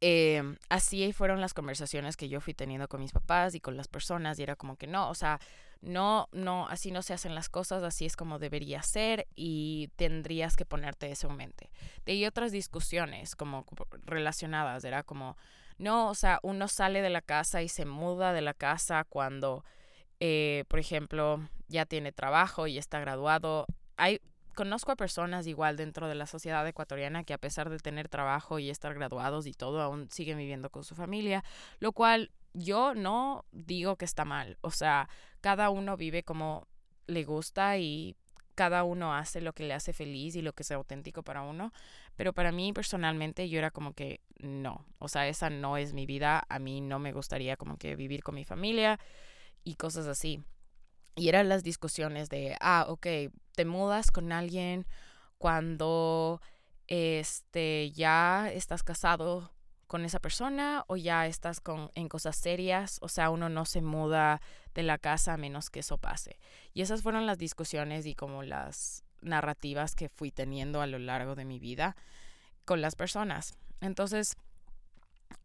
eh, 0.00 0.42
así 0.68 1.12
fueron 1.12 1.40
las 1.40 1.54
conversaciones 1.54 2.16
que 2.16 2.28
yo 2.28 2.40
fui 2.40 2.54
teniendo 2.54 2.88
con 2.88 3.00
mis 3.00 3.12
papás 3.12 3.54
y 3.54 3.60
con 3.60 3.76
las 3.76 3.88
personas 3.88 4.38
y 4.38 4.42
era 4.42 4.56
como 4.56 4.76
que 4.76 4.86
no, 4.86 5.08
o 5.08 5.14
sea, 5.14 5.40
no, 5.80 6.28
no, 6.32 6.66
así 6.68 6.90
no 6.90 7.02
se 7.02 7.14
hacen 7.14 7.34
las 7.34 7.48
cosas, 7.48 7.82
así 7.82 8.06
es 8.06 8.16
como 8.16 8.38
debería 8.38 8.82
ser 8.82 9.26
y 9.34 9.88
tendrías 9.96 10.56
que 10.56 10.66
ponerte 10.66 11.10
eso 11.10 11.28
en 11.28 11.36
mente. 11.36 11.70
De 12.04 12.12
ahí 12.12 12.26
otras 12.26 12.52
discusiones 12.52 13.36
como 13.36 13.64
relacionadas, 14.04 14.84
era 14.84 15.02
como, 15.02 15.36
no, 15.78 16.08
o 16.08 16.14
sea, 16.14 16.40
uno 16.42 16.68
sale 16.68 17.02
de 17.02 17.10
la 17.10 17.22
casa 17.22 17.62
y 17.62 17.68
se 17.68 17.84
muda 17.84 18.32
de 18.32 18.40
la 18.42 18.54
casa 18.54 19.04
cuando, 19.04 19.64
eh, 20.20 20.64
por 20.68 20.78
ejemplo, 20.78 21.48
ya 21.68 21.86
tiene 21.86 22.12
trabajo 22.12 22.66
y 22.66 22.78
está 22.78 23.00
graduado. 23.00 23.66
Hay, 23.96 24.20
conozco 24.56 24.90
a 24.90 24.96
personas 24.96 25.46
igual 25.46 25.76
dentro 25.76 26.08
de 26.08 26.16
la 26.16 26.26
sociedad 26.26 26.66
ecuatoriana 26.66 27.22
que 27.22 27.34
a 27.34 27.38
pesar 27.38 27.70
de 27.70 27.78
tener 27.78 28.08
trabajo 28.08 28.58
y 28.58 28.70
estar 28.70 28.94
graduados 28.94 29.46
y 29.46 29.52
todo, 29.52 29.80
aún 29.80 30.08
siguen 30.10 30.38
viviendo 30.38 30.70
con 30.70 30.82
su 30.82 30.96
familia, 30.96 31.44
lo 31.78 31.92
cual 31.92 32.32
yo 32.54 32.94
no 32.94 33.44
digo 33.52 33.96
que 33.96 34.06
está 34.06 34.24
mal. 34.24 34.58
O 34.62 34.70
sea, 34.70 35.08
cada 35.40 35.70
uno 35.70 35.96
vive 35.96 36.24
como 36.24 36.66
le 37.06 37.22
gusta 37.22 37.76
y 37.76 38.16
cada 38.54 38.82
uno 38.82 39.14
hace 39.14 39.42
lo 39.42 39.52
que 39.52 39.64
le 39.64 39.74
hace 39.74 39.92
feliz 39.92 40.34
y 40.34 40.42
lo 40.42 40.54
que 40.54 40.64
sea 40.64 40.78
auténtico 40.78 41.22
para 41.22 41.42
uno. 41.42 41.72
Pero 42.16 42.32
para 42.32 42.50
mí 42.50 42.72
personalmente 42.72 43.48
yo 43.50 43.58
era 43.58 43.70
como 43.70 43.92
que 43.92 44.22
no, 44.38 44.86
o 44.98 45.08
sea, 45.08 45.28
esa 45.28 45.50
no 45.50 45.76
es 45.76 45.92
mi 45.92 46.06
vida. 46.06 46.44
A 46.48 46.58
mí 46.58 46.80
no 46.80 46.98
me 46.98 47.12
gustaría 47.12 47.56
como 47.56 47.76
que 47.76 47.94
vivir 47.94 48.22
con 48.22 48.34
mi 48.34 48.44
familia 48.44 48.98
y 49.62 49.74
cosas 49.74 50.06
así. 50.06 50.42
Y 51.14 51.28
eran 51.28 51.48
las 51.48 51.62
discusiones 51.62 52.28
de, 52.30 52.56
ah, 52.60 52.86
ok, 52.88 53.06
te 53.56 53.64
mudas 53.64 54.12
con 54.12 54.30
alguien 54.30 54.86
cuando 55.38 56.40
este 56.86 57.90
ya 57.90 58.48
estás 58.52 58.84
casado 58.84 59.50
con 59.86 60.04
esa 60.04 60.20
persona 60.20 60.84
o 60.88 60.96
ya 60.96 61.26
estás 61.26 61.60
con, 61.60 61.90
en 61.94 62.08
cosas 62.08 62.36
serias, 62.36 62.98
o 63.00 63.08
sea, 63.08 63.30
uno 63.30 63.48
no 63.48 63.64
se 63.64 63.82
muda 63.82 64.40
de 64.74 64.82
la 64.82 64.98
casa 64.98 65.34
a 65.34 65.36
menos 65.36 65.70
que 65.70 65.80
eso 65.80 65.98
pase. 65.98 66.38
Y 66.74 66.82
esas 66.82 67.02
fueron 67.02 67.26
las 67.26 67.38
discusiones 67.38 68.04
y 68.06 68.14
como 68.14 68.42
las 68.42 69.04
narrativas 69.22 69.94
que 69.94 70.08
fui 70.08 70.30
teniendo 70.30 70.80
a 70.80 70.86
lo 70.86 70.98
largo 70.98 71.34
de 71.34 71.44
mi 71.44 71.58
vida 71.58 71.96
con 72.64 72.80
las 72.80 72.94
personas. 72.94 73.54
Entonces, 73.80 74.36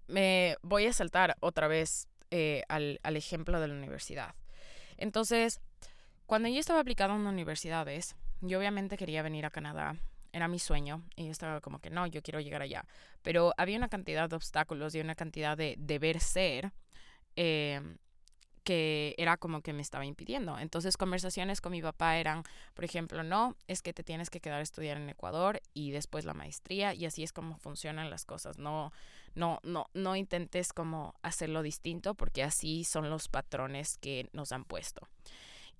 me 0.07 0.57
voy 0.63 0.87
a 0.87 0.93
saltar 0.93 1.37
otra 1.39 1.67
vez 1.67 2.07
eh, 2.31 2.63
al, 2.67 2.99
al 3.03 3.15
ejemplo 3.15 3.59
de 3.59 3.67
la 3.67 3.75
universidad. 3.75 4.35
Entonces, 4.97 5.61
cuando 6.31 6.47
yo 6.47 6.61
estaba 6.61 6.79
aplicando 6.79 7.13
en 7.17 7.27
universidades, 7.27 8.15
yo 8.39 8.57
obviamente 8.57 8.95
quería 8.95 9.21
venir 9.21 9.45
a 9.45 9.49
Canadá 9.49 9.97
era 10.31 10.47
mi 10.47 10.59
sueño 10.59 11.03
y 11.17 11.25
yo 11.25 11.31
estaba 11.31 11.59
como 11.59 11.79
que 11.79 11.89
no, 11.89 12.07
yo 12.07 12.21
quiero 12.21 12.39
llegar 12.39 12.61
allá. 12.61 12.85
Pero 13.21 13.53
había 13.57 13.77
una 13.77 13.89
cantidad 13.89 14.29
de 14.29 14.37
obstáculos 14.37 14.95
y 14.95 15.01
una 15.01 15.13
cantidad 15.13 15.57
de 15.57 15.75
deber 15.77 16.21
ser 16.21 16.71
em, 17.35 17.97
que 18.63 19.13
era 19.17 19.35
como 19.35 19.59
que 19.59 19.73
me 19.73 19.81
estaba 19.81 20.05
impidiendo. 20.05 20.57
Entonces 20.57 20.95
conversaciones 20.95 21.59
con 21.59 21.73
mi 21.73 21.81
papá 21.81 22.15
eran, 22.15 22.43
por 22.75 22.85
ejemplo, 22.85 23.23
no, 23.23 23.57
es 23.67 23.81
que 23.81 23.91
te 23.91 24.01
tienes 24.01 24.29
que 24.29 24.39
quedar 24.39 24.59
a 24.59 24.63
estudiar 24.63 24.95
en 24.95 25.09
Ecuador 25.09 25.61
y 25.73 25.91
después 25.91 26.23
la 26.23 26.33
maestría 26.33 26.93
y 26.93 27.05
así 27.05 27.23
es 27.23 27.33
como 27.33 27.57
funcionan 27.57 28.09
las 28.09 28.23
cosas. 28.23 28.57
No, 28.57 28.93
no, 29.35 29.59
no, 29.63 29.87
no 29.93 30.15
intentes 30.15 30.71
como 30.71 31.13
hacerlo 31.23 31.61
distinto 31.61 32.15
porque 32.15 32.41
así 32.41 32.85
son 32.85 33.09
los 33.09 33.27
patrones 33.27 33.97
que 33.97 34.29
nos 34.31 34.53
han 34.53 34.63
puesto. 34.63 35.09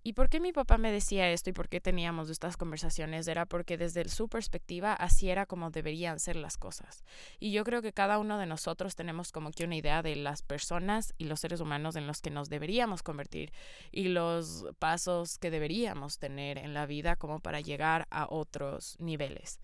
¿Y 0.03 0.13
por 0.13 0.29
qué 0.29 0.39
mi 0.39 0.51
papá 0.51 0.79
me 0.79 0.91
decía 0.91 1.29
esto 1.29 1.51
y 1.51 1.53
por 1.53 1.69
qué 1.69 1.79
teníamos 1.79 2.29
estas 2.29 2.57
conversaciones? 2.57 3.27
Era 3.27 3.45
porque 3.45 3.77
desde 3.77 4.07
su 4.09 4.27
perspectiva 4.29 4.93
así 4.93 5.29
era 5.29 5.45
como 5.45 5.69
deberían 5.69 6.19
ser 6.19 6.37
las 6.37 6.57
cosas. 6.57 7.03
Y 7.39 7.51
yo 7.51 7.63
creo 7.63 7.83
que 7.83 7.93
cada 7.93 8.17
uno 8.17 8.39
de 8.39 8.47
nosotros 8.47 8.95
tenemos 8.95 9.31
como 9.31 9.51
que 9.51 9.63
una 9.63 9.75
idea 9.75 10.01
de 10.01 10.15
las 10.15 10.41
personas 10.41 11.13
y 11.19 11.25
los 11.25 11.39
seres 11.39 11.59
humanos 11.59 11.95
en 11.95 12.07
los 12.07 12.21
que 12.21 12.31
nos 12.31 12.49
deberíamos 12.49 13.03
convertir 13.03 13.53
y 13.91 14.05
los 14.05 14.65
pasos 14.79 15.37
que 15.37 15.51
deberíamos 15.51 16.17
tener 16.17 16.57
en 16.57 16.73
la 16.73 16.87
vida 16.87 17.15
como 17.15 17.39
para 17.39 17.61
llegar 17.61 18.07
a 18.09 18.25
otros 18.27 18.95
niveles. 18.99 19.59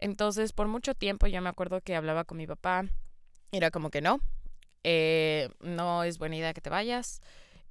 Entonces, 0.00 0.52
por 0.52 0.66
mucho 0.66 0.94
tiempo 0.94 1.28
yo 1.28 1.40
me 1.40 1.48
acuerdo 1.50 1.80
que 1.82 1.94
hablaba 1.94 2.24
con 2.24 2.38
mi 2.38 2.48
papá, 2.48 2.84
era 3.52 3.70
como 3.70 3.90
que 3.90 4.00
no, 4.00 4.18
eh, 4.82 5.50
no 5.60 6.02
es 6.02 6.18
buena 6.18 6.36
idea 6.36 6.52
que 6.52 6.60
te 6.60 6.70
vayas 6.70 7.20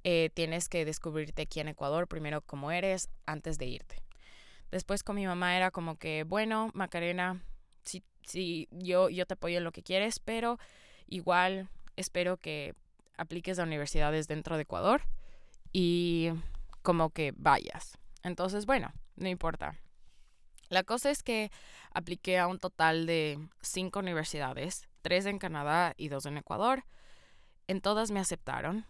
eh, 0.04 0.30
tienes 0.34 0.68
que 0.68 0.84
descubrirte 0.84 1.42
aquí 1.42 1.60
en 1.60 1.68
Ecuador 1.68 2.08
primero 2.08 2.40
como 2.42 2.70
eres 2.70 3.08
antes 3.26 3.58
de 3.58 3.66
irte. 3.66 4.02
Después 4.70 5.02
con 5.02 5.16
mi 5.16 5.26
mamá 5.26 5.56
era 5.56 5.70
como 5.70 5.96
que, 5.96 6.24
bueno, 6.24 6.70
Macarena, 6.74 7.42
sí, 7.82 8.02
sí, 8.22 8.68
yo, 8.70 9.08
yo 9.08 9.26
te 9.26 9.34
apoyo 9.34 9.58
en 9.58 9.64
lo 9.64 9.72
que 9.72 9.82
quieres, 9.82 10.18
pero 10.18 10.58
igual 11.06 11.68
espero 11.96 12.36
que 12.36 12.74
apliques 13.16 13.58
a 13.58 13.64
universidades 13.64 14.28
dentro 14.28 14.56
de 14.56 14.62
Ecuador 14.62 15.02
y 15.72 16.30
como 16.82 17.10
que 17.10 17.32
vayas. 17.36 17.98
Entonces, 18.22 18.66
bueno, 18.66 18.92
no 19.16 19.28
importa. 19.28 19.78
La 20.68 20.84
cosa 20.84 21.10
es 21.10 21.22
que 21.22 21.50
apliqué 21.92 22.38
a 22.38 22.46
un 22.46 22.58
total 22.58 23.06
de 23.06 23.38
cinco 23.62 24.00
universidades, 24.00 24.86
tres 25.02 25.24
en 25.24 25.38
Canadá 25.38 25.94
y 25.96 26.08
dos 26.08 26.26
en 26.26 26.36
Ecuador. 26.36 26.84
En 27.66 27.80
todas 27.80 28.10
me 28.10 28.20
aceptaron 28.20 28.86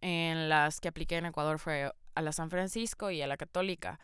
en 0.00 0.48
las 0.48 0.80
que 0.80 0.88
apliqué 0.88 1.16
en 1.16 1.26
Ecuador 1.26 1.58
fue 1.58 1.92
a 2.14 2.22
la 2.22 2.32
San 2.32 2.50
Francisco 2.50 3.10
y 3.10 3.22
a 3.22 3.26
la 3.26 3.36
Católica. 3.36 4.00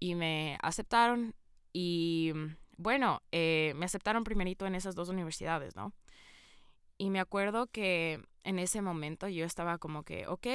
Y 0.00 0.14
me 0.14 0.58
aceptaron 0.62 1.34
y 1.72 2.32
bueno, 2.76 3.22
eh, 3.32 3.72
me 3.76 3.86
aceptaron 3.86 4.24
primerito 4.24 4.66
en 4.66 4.74
esas 4.74 4.94
dos 4.94 5.08
universidades, 5.08 5.76
¿no? 5.76 5.92
Y 6.98 7.10
me 7.10 7.20
acuerdo 7.20 7.66
que 7.66 8.22
en 8.44 8.58
ese 8.58 8.82
momento 8.82 9.28
yo 9.28 9.44
estaba 9.44 9.78
como 9.78 10.04
que, 10.04 10.26
ok, 10.26 10.46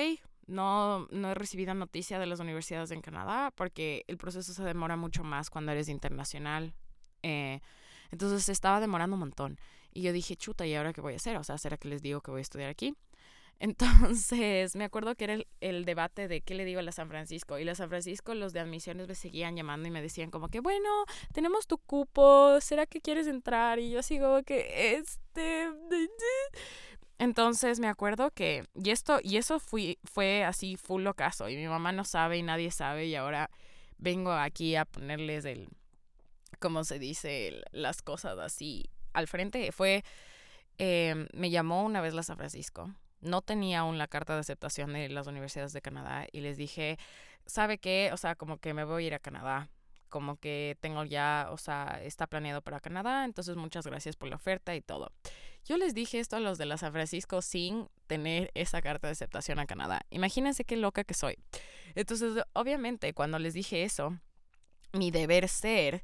no, 0.48 1.08
no 1.12 1.32
he 1.32 1.36
recibido 1.36 1.74
noticia 1.74 2.20
de 2.20 2.26
las 2.26 2.40
universidades 2.40 2.92
en 2.92 3.02
Canadá 3.02 3.52
porque 3.56 4.04
el 4.08 4.18
proceso 4.18 4.54
se 4.54 4.64
demora 4.64 4.96
mucho 4.96 5.24
más 5.24 5.50
cuando 5.50 5.72
eres 5.72 5.90
internacional. 5.90 6.74
Eh, 7.24 7.60
entonces 8.12 8.50
estaba 8.50 8.80
demorando 8.80 9.16
un 9.16 9.22
montón. 9.22 9.60
Y 9.94 10.02
yo 10.02 10.14
dije, 10.14 10.36
chuta, 10.36 10.66
¿y 10.66 10.76
ahora 10.76 10.94
qué 10.94 11.02
voy 11.02 11.14
a 11.14 11.18
hacer? 11.18 11.38
O 11.38 11.44
sea, 11.44 11.58
¿será 11.58 11.78
que 11.78 11.88
les 11.88 12.02
digo 12.02 12.22
que 12.22 12.32
voy 12.32 12.40
a 12.40 12.42
estudiar 12.42 12.70
aquí? 12.70 12.96
Entonces, 13.60 14.76
me 14.78 14.86
acuerdo 14.86 15.16
que 15.16 15.26
era 15.26 15.38
el, 15.60 15.86
debate 15.86 16.30
de 16.30 16.42
qué 16.42 16.56
le 16.56 16.64
digo 16.64 16.80
a 16.80 16.84
la 16.84 16.94
San 16.94 17.10
Francisco. 17.10 17.60
Y 17.60 17.66
la 17.66 17.76
San 17.76 17.90
Francisco, 17.90 18.34
los 18.34 18.54
de 18.54 18.62
admisiones 18.62 19.08
me 19.08 19.16
seguían 19.16 19.58
llamando 19.58 19.88
y 19.88 19.92
me 19.92 20.02
decían 20.02 20.32
como 20.32 20.48
que, 20.48 20.62
bueno, 20.62 20.90
tenemos 21.34 21.68
tu 21.68 21.78
cupo, 21.78 22.60
¿será 22.62 22.86
que 22.86 23.02
quieres 23.02 23.28
entrar? 23.28 23.80
Y 23.80 23.92
yo 23.92 24.02
sigo 24.02 24.44
que, 24.44 24.96
este... 24.96 25.68
Entonces 27.18 27.82
me 27.82 27.90
acuerdo 27.90 28.32
que, 28.32 28.64
y 28.74 28.92
esto, 28.92 29.20
y 29.22 29.36
eso 29.36 29.60
fui, 29.60 30.00
fue 30.06 30.46
así 30.46 30.78
full 30.78 31.06
ocaso, 31.06 31.50
y 31.50 31.58
mi 31.58 31.68
mamá 31.68 31.92
no 31.92 32.06
sabe 32.06 32.38
y 32.38 32.44
nadie 32.44 32.72
sabe, 32.72 33.08
y 33.08 33.16
ahora 33.16 33.50
vengo 33.98 34.32
aquí 34.32 34.78
a 34.78 34.86
ponerles 34.86 35.44
el, 35.44 35.68
¿cómo 36.60 36.86
se 36.86 36.98
dice? 36.98 37.62
las 37.72 38.02
cosas 38.02 38.40
así 38.40 38.90
al 39.12 39.28
frente. 39.28 39.74
Fue, 39.74 40.06
eh, 40.78 41.28
me 41.34 41.50
llamó 41.50 41.84
una 41.84 42.00
vez 42.00 42.14
la 42.14 42.24
San 42.24 42.38
Francisco 42.38 42.90
no 43.22 43.42
tenía 43.42 43.80
aún 43.80 43.98
la 43.98 44.08
carta 44.08 44.34
de 44.34 44.40
aceptación 44.40 44.94
de 44.94 45.10
las 45.10 45.28
universidades 45.28 45.74
de 45.74 45.82
Canadá 45.82 46.28
y 46.32 46.42
les 46.42 46.58
dije, 46.58 46.98
¿sabe 47.46 47.78
qué? 47.78 48.12
O 48.14 48.18
sea, 48.18 48.36
como 48.36 48.58
que 48.58 48.74
me 48.74 48.84
voy 48.84 49.04
a 49.04 49.08
ir 49.08 49.14
a 49.14 49.20
Canadá, 49.20 49.70
como 50.10 50.38
que 50.38 50.78
tengo 50.82 51.04
ya, 51.04 51.50
o 51.52 51.58
sea, 51.58 52.02
está 52.04 52.28
planeado 52.28 52.62
para 52.62 52.80
Canadá, 52.80 53.26
entonces 53.26 53.56
muchas 53.56 53.86
gracias 53.86 54.16
por 54.16 54.30
la 54.30 54.36
oferta 54.36 54.76
y 54.76 54.82
todo. 54.82 55.12
Yo 55.66 55.78
les 55.78 55.94
dije 55.94 56.20
esto 56.20 56.36
a 56.36 56.40
los 56.40 56.58
de 56.58 56.66
la 56.66 56.78
San 56.78 56.92
Francisco 56.92 57.42
sin 57.42 57.90
tener 58.08 58.52
esa 58.56 58.82
carta 58.82 59.08
de 59.08 59.12
aceptación 59.12 59.60
a 59.60 59.66
Canadá. 59.66 60.02
Imagínense 60.10 60.66
qué 60.66 60.78
loca 60.78 61.04
que 61.04 61.14
soy. 61.14 61.38
Entonces, 61.96 62.44
obviamente, 62.54 63.14
cuando 63.14 63.40
les 63.40 63.54
dije 63.54 63.84
eso, 63.84 64.18
mi 64.94 65.12
deber 65.12 65.48
ser 65.48 66.04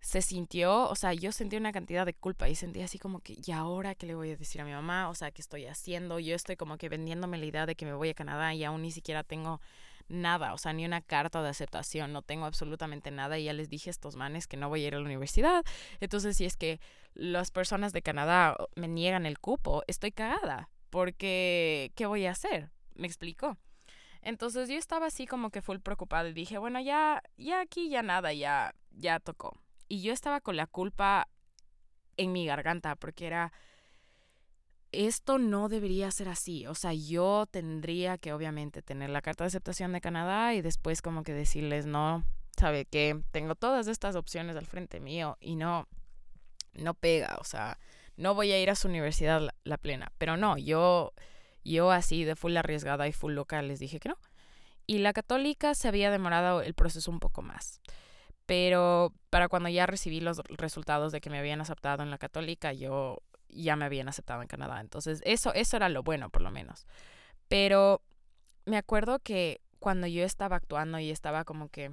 se 0.00 0.22
sintió, 0.22 0.88
o 0.88 0.94
sea, 0.94 1.12
yo 1.14 1.32
sentí 1.32 1.56
una 1.56 1.72
cantidad 1.72 2.06
de 2.06 2.14
culpa 2.14 2.48
y 2.48 2.54
sentí 2.54 2.82
así 2.82 2.98
como 2.98 3.20
que, 3.20 3.36
¿y 3.44 3.52
ahora 3.52 3.94
qué 3.94 4.06
le 4.06 4.14
voy 4.14 4.30
a 4.30 4.36
decir 4.36 4.60
a 4.60 4.64
mi 4.64 4.72
mamá? 4.72 5.08
O 5.08 5.14
sea, 5.14 5.30
¿qué 5.30 5.42
estoy 5.42 5.66
haciendo? 5.66 6.18
Yo 6.18 6.34
estoy 6.34 6.56
como 6.56 6.78
que 6.78 6.88
vendiéndome 6.88 7.38
la 7.38 7.46
idea 7.46 7.66
de 7.66 7.74
que 7.74 7.86
me 7.86 7.94
voy 7.94 8.10
a 8.10 8.14
Canadá 8.14 8.54
y 8.54 8.64
aún 8.64 8.82
ni 8.82 8.92
siquiera 8.92 9.24
tengo 9.24 9.60
nada, 10.08 10.54
o 10.54 10.58
sea, 10.58 10.72
ni 10.72 10.84
una 10.84 11.00
carta 11.00 11.42
de 11.42 11.48
aceptación, 11.48 12.12
no 12.12 12.22
tengo 12.22 12.46
absolutamente 12.46 13.10
nada 13.10 13.38
y 13.38 13.44
ya 13.44 13.52
les 13.52 13.68
dije 13.68 13.90
a 13.90 13.92
estos 13.92 14.16
manes 14.16 14.46
que 14.46 14.56
no 14.56 14.68
voy 14.68 14.84
a 14.84 14.86
ir 14.88 14.94
a 14.94 14.98
la 14.98 15.04
universidad. 15.04 15.64
Entonces, 16.00 16.36
si 16.36 16.44
es 16.44 16.56
que 16.56 16.80
las 17.14 17.50
personas 17.50 17.92
de 17.92 18.02
Canadá 18.02 18.56
me 18.76 18.88
niegan 18.88 19.26
el 19.26 19.38
cupo, 19.38 19.82
estoy 19.86 20.12
cagada, 20.12 20.70
porque 20.90 21.92
¿qué 21.96 22.06
voy 22.06 22.26
a 22.26 22.32
hacer? 22.32 22.70
¿Me 22.94 23.06
explico? 23.06 23.56
Entonces 24.22 24.68
yo 24.68 24.76
estaba 24.76 25.06
así 25.06 25.26
como 25.26 25.50
que 25.50 25.62
full 25.62 25.78
preocupada 25.78 26.28
y 26.28 26.32
dije, 26.32 26.58
bueno, 26.58 26.80
ya, 26.80 27.22
ya 27.36 27.60
aquí 27.60 27.88
ya 27.88 28.02
nada, 28.02 28.32
ya, 28.32 28.74
ya 28.90 29.20
tocó. 29.20 29.56
Y 29.88 30.02
yo 30.02 30.12
estaba 30.12 30.40
con 30.40 30.56
la 30.56 30.66
culpa 30.66 31.28
en 32.16 32.32
mi 32.32 32.46
garganta 32.46 32.96
porque 32.96 33.26
era, 33.26 33.52
esto 34.92 35.38
no 35.38 35.68
debería 35.68 36.10
ser 36.10 36.28
así. 36.28 36.66
O 36.66 36.74
sea, 36.74 36.92
yo 36.92 37.46
tendría 37.50 38.18
que 38.18 38.32
obviamente 38.32 38.82
tener 38.82 39.10
la 39.10 39.22
carta 39.22 39.44
de 39.44 39.48
aceptación 39.48 39.92
de 39.92 40.00
Canadá 40.00 40.54
y 40.54 40.62
después 40.62 41.02
como 41.02 41.22
que 41.22 41.32
decirles, 41.32 41.86
no, 41.86 42.24
sabe 42.56 42.86
que 42.86 43.22
tengo 43.30 43.54
todas 43.54 43.86
estas 43.86 44.16
opciones 44.16 44.56
al 44.56 44.66
frente 44.66 45.00
mío 45.00 45.36
y 45.40 45.56
no, 45.56 45.86
no 46.72 46.94
pega. 46.94 47.36
O 47.40 47.44
sea, 47.44 47.78
no 48.16 48.34
voy 48.34 48.52
a 48.52 48.60
ir 48.60 48.70
a 48.70 48.74
su 48.74 48.88
universidad 48.88 49.48
la, 49.64 49.78
plena. 49.78 50.12
Pero 50.18 50.36
no, 50.36 50.56
yo, 50.58 51.12
yo 51.64 51.90
así 51.90 52.24
de 52.24 52.36
full 52.36 52.56
arriesgada 52.56 53.06
y 53.08 53.12
full 53.12 53.34
loca 53.34 53.60
les 53.62 53.78
dije 53.78 54.00
que 54.00 54.08
no. 54.08 54.18
Y 54.86 54.98
la 54.98 55.12
católica 55.12 55.74
se 55.74 55.88
había 55.88 56.10
demorado 56.10 56.62
el 56.62 56.74
proceso 56.74 57.10
un 57.10 57.18
poco 57.18 57.42
más. 57.42 57.80
Pero 58.46 59.12
para 59.30 59.48
cuando 59.48 59.68
ya 59.68 59.86
recibí 59.86 60.20
los 60.20 60.40
resultados 60.48 61.12
de 61.12 61.20
que 61.20 61.30
me 61.30 61.38
habían 61.38 61.60
aceptado 61.60 62.02
en 62.02 62.10
la 62.10 62.18
católica, 62.18 62.72
yo 62.72 63.22
ya 63.48 63.76
me 63.76 63.84
habían 63.84 64.08
aceptado 64.08 64.42
en 64.42 64.48
Canadá. 64.48 64.80
Entonces, 64.80 65.20
eso, 65.24 65.52
eso 65.54 65.76
era 65.76 65.88
lo 65.88 66.02
bueno, 66.02 66.30
por 66.30 66.42
lo 66.42 66.50
menos. 66.50 66.86
Pero 67.48 68.02
me 68.64 68.76
acuerdo 68.76 69.18
que 69.18 69.60
cuando 69.78 70.06
yo 70.06 70.24
estaba 70.24 70.56
actuando 70.56 70.98
y 70.98 71.10
estaba 71.10 71.44
como 71.44 71.68
que 71.68 71.90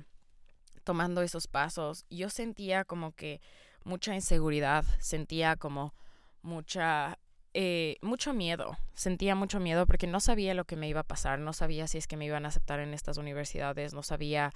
tomando 0.83 1.21
esos 1.21 1.47
pasos, 1.47 2.05
yo 2.09 2.29
sentía 2.29 2.85
como 2.85 3.13
que 3.13 3.41
mucha 3.83 4.15
inseguridad, 4.15 4.85
sentía 4.99 5.55
como 5.55 5.93
mucha 6.41 7.17
eh, 7.53 7.97
mucho 8.01 8.33
miedo, 8.33 8.77
sentía 8.93 9.35
mucho 9.35 9.59
miedo 9.59 9.85
porque 9.85 10.07
no 10.07 10.19
sabía 10.19 10.55
lo 10.55 10.65
que 10.65 10.75
me 10.75 10.87
iba 10.87 11.01
a 11.01 11.07
pasar, 11.07 11.37
no 11.37 11.53
sabía 11.53 11.87
si 11.87 11.99
es 11.99 12.07
que 12.07 12.17
me 12.17 12.25
iban 12.25 12.45
a 12.45 12.47
aceptar 12.47 12.79
en 12.79 12.95
estas 12.95 13.17
universidades, 13.17 13.93
no 13.93 14.01
sabía 14.01 14.51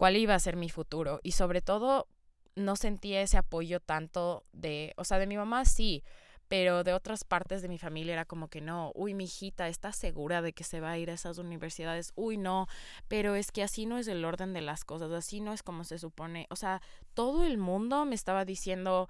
cuál 0.00 0.16
iba 0.16 0.34
a 0.34 0.38
ser 0.38 0.56
mi 0.56 0.70
futuro 0.70 1.20
y 1.22 1.32
sobre 1.32 1.60
todo 1.60 2.08
no 2.54 2.74
sentía 2.74 3.20
ese 3.20 3.36
apoyo 3.36 3.80
tanto 3.80 4.46
de, 4.50 4.94
o 4.96 5.04
sea, 5.04 5.18
de 5.18 5.26
mi 5.26 5.36
mamá 5.36 5.66
sí, 5.66 6.02
pero 6.48 6.84
de 6.84 6.94
otras 6.94 7.22
partes 7.22 7.60
de 7.60 7.68
mi 7.68 7.76
familia 7.76 8.14
era 8.14 8.24
como 8.24 8.48
que 8.48 8.62
no, 8.62 8.92
uy, 8.94 9.12
mi 9.12 9.24
hijita, 9.24 9.68
¿estás 9.68 9.96
segura 9.96 10.40
de 10.40 10.54
que 10.54 10.64
se 10.64 10.80
va 10.80 10.92
a 10.92 10.96
ir 10.96 11.10
a 11.10 11.12
esas 11.12 11.36
universidades? 11.36 12.12
Uy, 12.14 12.38
no, 12.38 12.66
pero 13.08 13.34
es 13.34 13.52
que 13.52 13.62
así 13.62 13.84
no 13.84 13.98
es 13.98 14.08
el 14.08 14.24
orden 14.24 14.54
de 14.54 14.62
las 14.62 14.86
cosas, 14.86 15.12
así 15.12 15.42
no 15.42 15.52
es 15.52 15.62
como 15.62 15.84
se 15.84 15.98
supone. 15.98 16.46
O 16.48 16.56
sea, 16.56 16.80
todo 17.12 17.44
el 17.44 17.58
mundo 17.58 18.06
me 18.06 18.14
estaba 18.14 18.46
diciendo, 18.46 19.06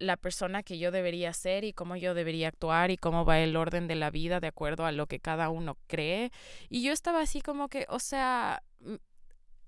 la 0.00 0.16
persona 0.16 0.64
que 0.64 0.76
yo 0.76 0.90
debería 0.90 1.32
ser 1.34 1.62
y 1.62 1.72
cómo 1.72 1.94
yo 1.94 2.14
debería 2.14 2.48
actuar 2.48 2.90
y 2.90 2.96
cómo 2.96 3.24
va 3.24 3.38
el 3.38 3.54
orden 3.54 3.86
de 3.86 3.94
la 3.94 4.10
vida 4.10 4.40
de 4.40 4.48
acuerdo 4.48 4.86
a 4.86 4.90
lo 4.90 5.06
que 5.06 5.20
cada 5.20 5.50
uno 5.50 5.76
cree. 5.86 6.32
Y 6.68 6.82
yo 6.82 6.92
estaba 6.92 7.20
así 7.20 7.42
como 7.42 7.68
que, 7.68 7.86
o 7.88 8.00
sea, 8.00 8.64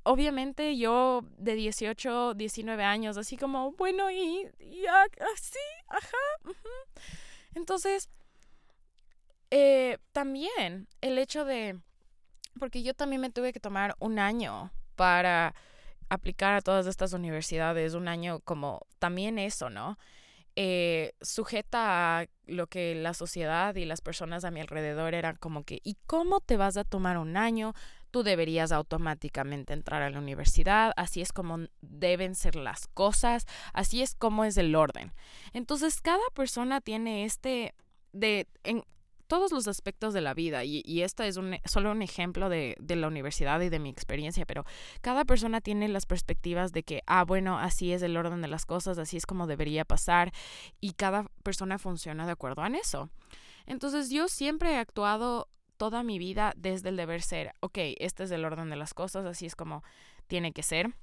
obviamente 0.04 0.76
yo 0.76 1.22
de 1.36 1.54
18, 1.54 2.34
19 2.34 2.84
años, 2.84 3.16
así 3.16 3.36
como, 3.36 3.72
bueno, 3.72 4.10
y, 4.10 4.46
así, 5.34 5.58
ajá. 5.88 6.54
Entonces, 7.54 8.08
eh, 9.50 9.98
también 10.12 10.88
el 11.00 11.18
hecho 11.18 11.44
de, 11.44 11.80
porque 12.58 12.82
yo 12.82 12.94
también 12.94 13.20
me 13.20 13.30
tuve 13.30 13.52
que 13.52 13.60
tomar 13.60 13.96
un 13.98 14.18
año 14.18 14.70
para 14.94 15.54
aplicar 16.08 16.54
a 16.54 16.60
todas 16.60 16.86
estas 16.86 17.12
universidades, 17.12 17.94
un 17.94 18.08
año 18.08 18.40
como 18.40 18.86
también 18.98 19.38
eso, 19.38 19.70
¿no? 19.70 19.98
Eh, 20.56 21.14
sujeta 21.20 22.20
a 22.20 22.26
lo 22.46 22.68
que 22.68 22.94
la 22.94 23.14
sociedad 23.14 23.74
y 23.74 23.86
las 23.86 24.00
personas 24.00 24.44
a 24.44 24.52
mi 24.52 24.60
alrededor 24.60 25.14
eran 25.14 25.36
como 25.36 25.64
que, 25.64 25.80
¿y 25.82 25.96
cómo 26.06 26.40
te 26.40 26.56
vas 26.56 26.76
a 26.76 26.84
tomar 26.84 27.18
un 27.18 27.36
año? 27.36 27.74
Tú 28.14 28.22
deberías 28.22 28.70
automáticamente 28.70 29.72
entrar 29.72 30.00
a 30.02 30.08
la 30.08 30.20
universidad, 30.20 30.92
así 30.96 31.20
es 31.20 31.32
como 31.32 31.66
deben 31.80 32.36
ser 32.36 32.54
las 32.54 32.86
cosas, 32.86 33.44
así 33.72 34.02
es 34.02 34.14
como 34.14 34.44
es 34.44 34.56
el 34.56 34.76
orden. 34.76 35.12
Entonces, 35.52 36.00
cada 36.00 36.22
persona 36.32 36.80
tiene 36.80 37.24
este 37.24 37.74
de 38.12 38.46
en, 38.62 38.84
todos 39.26 39.50
los 39.50 39.66
aspectos 39.66 40.14
de 40.14 40.20
la 40.20 40.32
vida 40.32 40.62
y, 40.62 40.80
y 40.84 41.00
esto 41.00 41.24
es 41.24 41.40
solo 41.64 41.90
un 41.90 42.02
ejemplo 42.02 42.48
de, 42.48 42.76
de, 42.78 42.94
la 42.94 43.08
universidad 43.08 43.60
y 43.62 43.68
de 43.68 43.80
mi 43.80 43.88
experiencia, 43.88 44.46
pero 44.46 44.64
cada 45.00 45.24
persona 45.24 45.60
tiene 45.60 45.88
las 45.88 46.06
perspectivas 46.06 46.70
de 46.70 46.84
que, 46.84 47.02
ah, 47.08 47.24
bueno, 47.24 47.58
así 47.58 47.92
es 47.92 48.02
el 48.02 48.16
orden 48.16 48.42
de 48.42 48.46
las 48.46 48.64
cosas, 48.64 48.96
así 48.96 49.16
es 49.16 49.26
como 49.26 49.48
debería 49.48 49.84
pasar 49.84 50.32
y 50.80 50.92
cada 50.92 51.26
persona 51.42 51.78
funciona 51.78 52.26
de 52.26 52.32
acuerdo 52.32 52.64
en 52.64 52.76
eso. 52.76 53.10
Entonces 53.66 54.08
yo 54.08 54.28
siempre 54.28 54.74
he 54.74 54.76
actuado 54.76 55.48
toda 55.76 56.02
mi 56.02 56.18
vida 56.18 56.52
desde 56.56 56.88
el 56.88 56.96
deber 56.96 57.22
ser, 57.22 57.54
ok, 57.60 57.78
este 57.98 58.24
es 58.24 58.30
el 58.30 58.44
orden 58.44 58.70
de 58.70 58.76
las 58.76 58.94
cosas, 58.94 59.26
así 59.26 59.46
es 59.46 59.56
como 59.56 59.82
tiene 60.26 60.52
que 60.52 60.62
ser. 60.62 60.94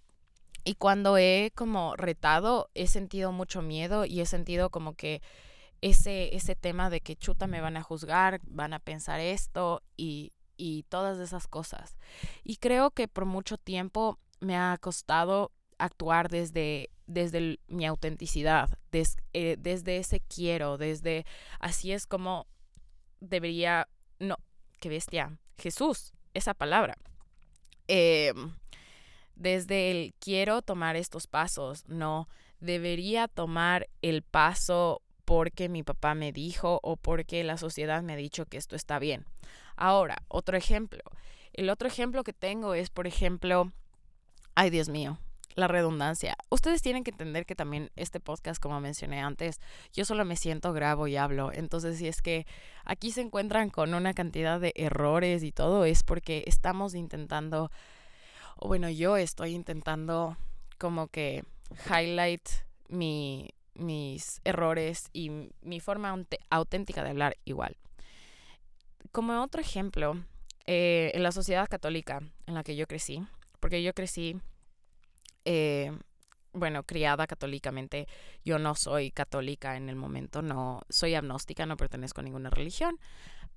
Y 0.64 0.76
cuando 0.76 1.18
he 1.18 1.52
como 1.56 1.96
retado, 1.96 2.70
he 2.76 2.88
sentido 2.88 3.32
mucho 3.32 3.62
miedo 3.62 4.06
y 4.06 4.22
he 4.22 4.26
sentido 4.26 4.70
como 4.70 4.94
que 4.96 5.22
ese, 5.82 6.36
ese 6.36 6.56
tema 6.56 6.90
de 6.90 7.02
que 7.02 7.16
chuta 7.16 7.48
me 7.48 7.62
van 7.62 7.78
a 7.78 7.84
juzgar, 7.84 8.40
van 8.46 8.74
a 8.74 8.80
pensar 8.80 9.20
esto 9.20 9.82
y, 9.98 10.32
y 10.58 10.84
todas 10.84 11.18
esas 11.20 11.48
cosas. 11.48 11.98
Y 12.44 12.58
creo 12.58 12.92
que 12.92 13.08
por 13.08 13.26
mucho 13.26 13.58
tiempo 13.58 14.20
me 14.40 14.56
ha 14.56 14.78
costado 14.80 15.52
actuar 15.80 16.30
desde, 16.30 16.92
desde 17.08 17.60
mi 17.68 17.86
autenticidad, 17.86 18.70
eh, 18.92 19.56
desde 19.60 19.98
ese 19.98 20.20
quiero, 20.20 20.78
desde 20.78 21.26
así 21.60 21.92
es 21.92 22.06
como 22.06 22.46
debería, 23.20 23.88
no, 24.20 24.38
qué 24.82 24.90
bestia, 24.90 25.38
Jesús, 25.58 26.12
esa 26.34 26.54
palabra. 26.54 26.98
Em, 27.88 28.54
desde 29.36 29.92
el 29.92 30.14
quiero 30.20 30.62
tomar 30.62 30.98
estos 30.98 31.28
pasos, 31.28 31.88
no, 31.88 32.28
debería 32.60 33.30
tomar 33.30 33.88
el 34.02 34.24
paso 34.24 35.02
porque 35.24 35.70
mi 35.70 35.84
papá 35.84 36.16
me 36.16 36.34
dijo 36.34 36.80
o 36.84 36.98
porque 36.98 37.44
la 37.44 37.58
sociedad 37.58 38.02
me 38.02 38.14
ha 38.14 38.18
dicho 38.18 38.46
que 38.46 38.58
esto 38.58 38.76
está 38.76 39.00
bien. 39.00 39.26
Ahora, 39.78 40.24
otro 40.28 40.58
ejemplo. 40.58 41.02
El 41.54 41.70
otro 41.70 41.88
ejemplo 41.88 42.24
que 42.24 42.34
tengo 42.34 42.74
es, 42.74 42.90
por 42.90 43.08
ejemplo, 43.08 43.72
ay 44.56 44.72
Dios 44.72 44.90
mío, 44.90 45.20
la 45.56 45.68
redundancia. 45.68 46.36
Ustedes 46.50 46.82
tienen 46.82 47.04
que 47.04 47.12
entender 47.12 47.46
que 47.46 47.56
también 47.56 47.92
este 47.96 48.20
podcast, 48.20 48.62
como 48.62 48.80
mencioné 48.80 49.22
antes, 49.22 49.60
yo 49.94 50.06
solo 50.06 50.26
me 50.26 50.36
siento, 50.36 50.74
grabo 50.74 51.08
y 51.08 51.18
hablo. 51.18 51.52
Entonces, 51.54 51.98
si 51.98 52.08
es 52.08 52.22
que 52.22 52.46
aquí 52.86 53.12
se 53.12 53.22
encuentran 53.22 53.70
con 53.70 53.94
una 53.94 54.14
cantidad 54.14 54.60
de 54.60 54.74
errores 54.76 55.44
y 55.44 55.52
todo, 55.52 55.86
es 55.86 56.04
porque 56.04 56.44
estamos 56.48 56.96
intentando, 56.96 57.72
o 58.58 58.68
bueno, 58.68 58.90
yo 58.90 59.18
estoy 59.18 59.54
intentando 59.54 60.38
como 60.78 61.08
que 61.08 61.44
highlight 61.90 62.48
mi, 62.88 63.50
mis 63.74 64.42
errores 64.44 65.10
y 65.14 65.50
mi 65.62 65.80
forma 65.80 66.16
auténtica 66.50 67.04
de 67.04 67.10
hablar 67.10 67.38
igual. 67.46 67.78
Como 69.12 69.42
otro 69.42 69.62
ejemplo, 69.62 70.16
eh, 70.68 71.12
en 71.14 71.24
la 71.24 71.32
sociedad 71.32 71.68
católica 71.68 72.22
en 72.46 72.54
la 72.54 72.64
que 72.64 72.76
yo 72.76 72.88
crecí, 72.88 73.26
porque 73.60 73.84
yo 73.84 73.94
crecí, 73.94 74.40
eh, 75.46 75.92
bueno, 76.54 76.84
criada 76.84 77.28
católicamente, 77.28 78.08
yo 78.44 78.60
no 78.60 78.76
soy 78.76 79.12
católica 79.12 79.78
en 79.78 79.90
el 79.90 79.96
momento, 79.96 80.42
no 80.42 80.82
soy 80.90 81.16
agnóstica, 81.16 81.66
no 81.66 81.78
pertenezco 81.78 82.22
a 82.22 82.24
ninguna 82.24 82.50
religión, 82.50 83.00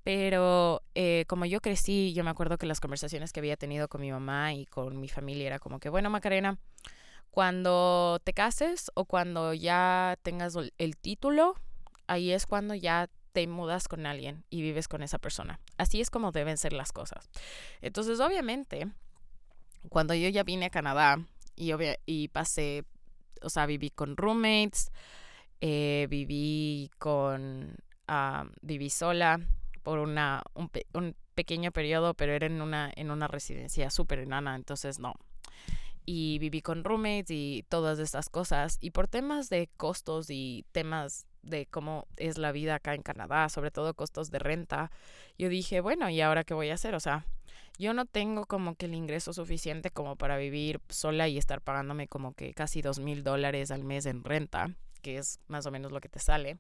pero 0.05 0.83
eh, 0.95 1.25
como 1.27 1.45
yo 1.45 1.61
crecí, 1.61 2.13
yo 2.13 2.23
me 2.25 2.31
acuerdo 2.31 2.59
que 2.59 2.67
las 2.67 2.81
conversaciones 2.81 3.33
que 3.33 3.41
había 3.41 3.57
tenido 3.57 3.89
con 3.89 4.01
mi 4.01 4.13
mamá 4.13 4.53
y 4.53 4.67
con 4.67 5.01
mi 5.01 5.09
familia 5.09 5.47
era 5.47 5.59
como 5.59 5.81
que, 5.81 5.89
bueno, 5.89 6.11
Macarena, 6.11 6.59
cuando 7.31 8.21
te 8.23 8.33
cases 8.33 8.93
o 8.95 9.07
cuando 9.07 9.55
ya 9.55 10.17
tengas 10.23 10.57
el 10.79 10.97
título, 10.97 11.57
ahí 12.07 12.31
es 12.31 12.47
cuando 12.47 12.75
ya 12.75 13.09
te 13.33 13.49
mudas 13.49 13.89
con 13.89 14.07
alguien 14.07 14.45
y 14.51 14.63
vives 14.63 14.87
con 14.87 15.03
esa 15.03 15.19
persona. 15.19 15.59
Así 15.77 16.01
es 16.01 16.11
como 16.11 16.31
deben 16.31 16.57
ser 16.57 16.73
las 16.73 16.93
cosas. 16.93 17.29
Entonces, 17.81 18.21
obviamente, 18.21 18.87
cuando 19.89 20.15
yo 20.15 20.29
ya 20.29 20.45
vine 20.45 20.67
a 20.67 20.71
Canadá 20.71 21.19
y, 21.57 21.73
y 22.07 22.29
pasé, 22.29 22.85
o 23.43 23.51
sea, 23.51 23.67
viví 23.67 23.91
con 23.91 24.17
roommates, 24.17 24.91
eh, 25.61 26.07
viví 26.11 26.91
con, 26.99 27.77
uh, 28.09 28.49
viví 28.63 28.91
sola 28.91 29.41
por 29.83 29.99
una, 29.99 30.43
un, 30.55 30.71
un, 30.95 31.17
pequeño 31.35 31.73
periodo, 31.73 32.15
pero 32.15 32.33
era 32.33 32.47
en 32.47 32.63
una, 32.63 32.93
en 32.95 33.11
una 33.11 33.27
residencia 33.27 33.91
súper 33.91 34.21
enana, 34.21 34.55
entonces 34.55 35.01
no, 35.01 35.15
y 36.07 36.39
viví 36.39 36.63
con 36.63 36.85
roommates 36.85 37.31
y 37.31 37.65
todas 37.69 37.99
estas 37.99 38.29
cosas. 38.29 38.79
Y 38.81 38.91
por 38.91 39.09
temas 39.09 39.49
de 39.49 39.69
costos 39.77 40.31
y 40.31 40.65
temas 40.73 41.27
de 41.43 41.67
cómo 41.67 42.07
es 42.17 42.39
la 42.39 42.53
vida 42.53 42.77
acá 42.77 42.95
en 42.95 43.03
Canadá, 43.03 43.49
sobre 43.49 43.71
todo 43.71 43.95
costos 43.95 44.31
de 44.31 44.39
renta, 44.39 44.91
yo 45.39 45.49
dije, 45.49 45.81
bueno, 45.81 46.09
¿y 46.09 46.21
ahora 46.21 46.45
qué 46.45 46.55
voy 46.55 46.71
a 46.71 46.75
hacer? 46.75 46.95
O 46.95 47.01
sea, 47.01 47.27
yo 47.79 47.95
no 47.95 48.07
tengo 48.07 48.47
como 48.47 48.75
que 48.75 48.87
el 48.87 48.95
ingreso 48.95 49.33
suficiente 49.33 49.91
como 49.91 50.17
para 50.17 50.37
vivir 50.37 50.81
sola 50.89 51.29
y 51.29 51.39
estar 51.39 51.61
pagándome 51.61 52.09
como 52.09 52.35
que 52.35 52.55
casi 52.55 52.83
dos 52.83 52.99
mil 52.99 53.25
dólares 53.25 53.71
al 53.71 53.85
mes 53.85 54.07
en 54.07 54.25
renta, 54.25 54.71
que 55.03 55.19
es 55.19 55.41
más 55.49 55.67
o 55.67 55.71
menos 55.71 55.93
lo 55.93 56.01
que 56.01 56.09
te 56.09 56.19
sale. 56.19 56.59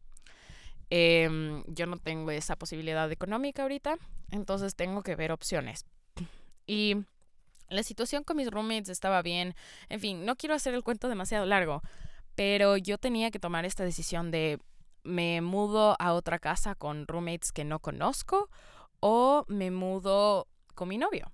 Eh, 0.91 1.63
yo 1.67 1.87
no 1.87 1.97
tengo 1.97 2.31
esa 2.31 2.57
posibilidad 2.57 3.11
económica 3.11 3.63
ahorita, 3.63 3.97
entonces 4.31 4.75
tengo 4.75 5.03
que 5.03 5.17
ver 5.17 5.33
opciones. 5.33 5.87
Y 6.67 6.97
la 7.69 7.83
situación 7.83 8.25
con 8.25 8.37
mis 8.37 8.51
roommates 8.51 8.89
estaba 8.89 9.23
bien. 9.23 9.55
En 9.89 10.01
fin, 10.01 10.25
no 10.25 10.37
quiero 10.37 10.55
hacer 10.55 10.75
el 10.75 10.83
cuento 10.83 11.09
demasiado 11.09 11.47
largo, 11.47 11.83
Pero 12.35 12.77
yo 12.77 12.99
tenía 12.99 13.31
que 13.31 13.39
tomar 13.39 13.65
esta 13.65 13.85
decisión 13.85 14.33
de 14.33 14.59
me 15.05 15.41
mudo 15.41 15.95
a 16.01 16.15
otra 16.15 16.41
casa 16.41 16.75
con 16.75 17.07
roommates 17.07 17.53
que 17.53 17.65
no 17.65 17.79
conozco 17.79 18.51
o 18.99 19.45
me 19.49 19.71
mudo 19.71 20.49
con 20.75 20.89
mi 20.89 20.99
novio. 20.99 21.33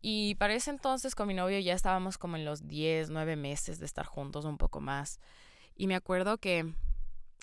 Y 0.00 0.34
para 0.34 0.54
ese 0.54 0.70
entonces 0.70 1.14
con 1.14 1.28
mi 1.28 1.34
novio 1.34 1.58
ya 1.60 1.74
estábamos 1.74 2.18
como 2.18 2.36
en 2.36 2.44
los 2.44 2.66
10, 2.66 3.10
9 3.10 3.36
meses 3.36 3.78
de 3.78 3.86
estar 3.86 4.04
juntos, 4.04 4.44
un 4.44 4.58
poco 4.58 4.80
más. 4.80 5.20
Y 5.76 5.86
me 5.86 5.94
acuerdo 5.94 6.38
que 6.38 6.74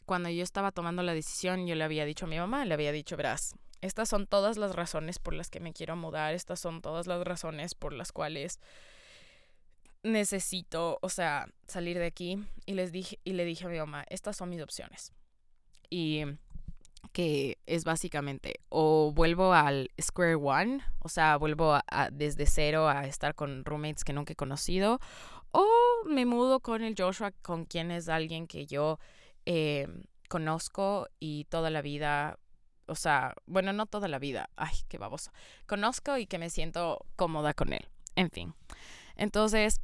cuando 0.06 0.30
yo 0.30 0.44
estaba 0.44 0.72
tomando 0.72 1.02
la 1.04 1.14
decisión, 1.14 1.68
yo 1.68 1.76
le 1.76 1.84
había 1.84 2.06
dicho 2.06 2.26
a 2.26 2.30
mi 2.30 2.38
mamá, 2.38 2.66
le 2.66 2.74
había 2.74 2.92
dicho, 2.92 3.16
verás, 3.16 3.56
estas 3.82 4.10
son 4.10 4.28
todas 4.28 4.58
las 4.58 4.76
razones 4.76 5.20
por 5.20 5.34
las 5.34 5.50
que 5.50 5.60
me 5.60 5.72
quiero 5.72 5.96
mudar, 5.96 6.34
estas 6.34 6.60
son 6.60 6.82
todas 6.82 7.08
las 7.08 7.24
razones 7.24 7.76
por 7.76 7.94
las 7.94 8.12
cuales 8.12 8.60
necesito, 10.04 11.00
o 11.02 11.10
sea, 11.10 11.48
salir 11.66 11.98
de 11.98 12.06
aquí. 12.06 12.44
Y 12.66 12.74
les 12.74 12.92
dije, 12.92 13.20
y 13.24 13.34
le 13.34 13.46
dije 13.46 13.66
a 13.66 13.70
mi 13.70 13.78
mamá, 13.78 14.04
estas 14.10 14.36
son 14.36 14.50
mis 14.50 14.62
opciones. 14.62 15.14
Y 15.90 16.24
que 17.12 17.58
es 17.66 17.84
básicamente 17.84 18.62
o 18.70 19.12
vuelvo 19.14 19.54
al 19.54 19.90
square 20.00 20.36
one, 20.36 20.84
o 21.00 21.10
sea, 21.10 21.38
vuelvo 21.38 21.74
a, 21.74 22.10
desde 22.12 22.46
cero 22.46 22.88
a 22.88 23.06
estar 23.06 23.36
con 23.36 23.66
roommates 23.66 24.04
que 24.04 24.14
nunca 24.14 24.34
he 24.34 24.36
conocido, 24.36 25.00
o 25.52 25.66
me 26.06 26.26
mudo 26.26 26.60
con 26.60 26.84
el 26.84 26.96
Joshua, 26.98 27.32
con 27.42 27.66
quien 27.66 27.92
es 27.92 28.10
alguien 28.10 28.48
que 28.48 28.66
yo 28.66 29.00
eh, 29.46 29.88
conozco 30.30 31.08
y 31.20 31.46
toda 31.46 31.70
la 31.70 31.82
vida, 31.82 32.38
o 32.86 32.96
sea, 32.96 33.34
bueno, 33.48 33.74
no 33.74 33.86
toda 33.88 34.08
la 34.08 34.20
vida, 34.20 34.50
ay, 34.56 34.76
qué 34.88 34.98
baboso, 34.98 35.32
conozco 35.66 36.18
y 36.18 36.28
que 36.28 36.38
me 36.38 36.50
siento 36.50 37.06
cómoda 37.16 37.54
con 37.54 37.74
él, 37.74 37.88
en 38.16 38.30
fin. 38.30 38.54
Entonces, 39.16 39.82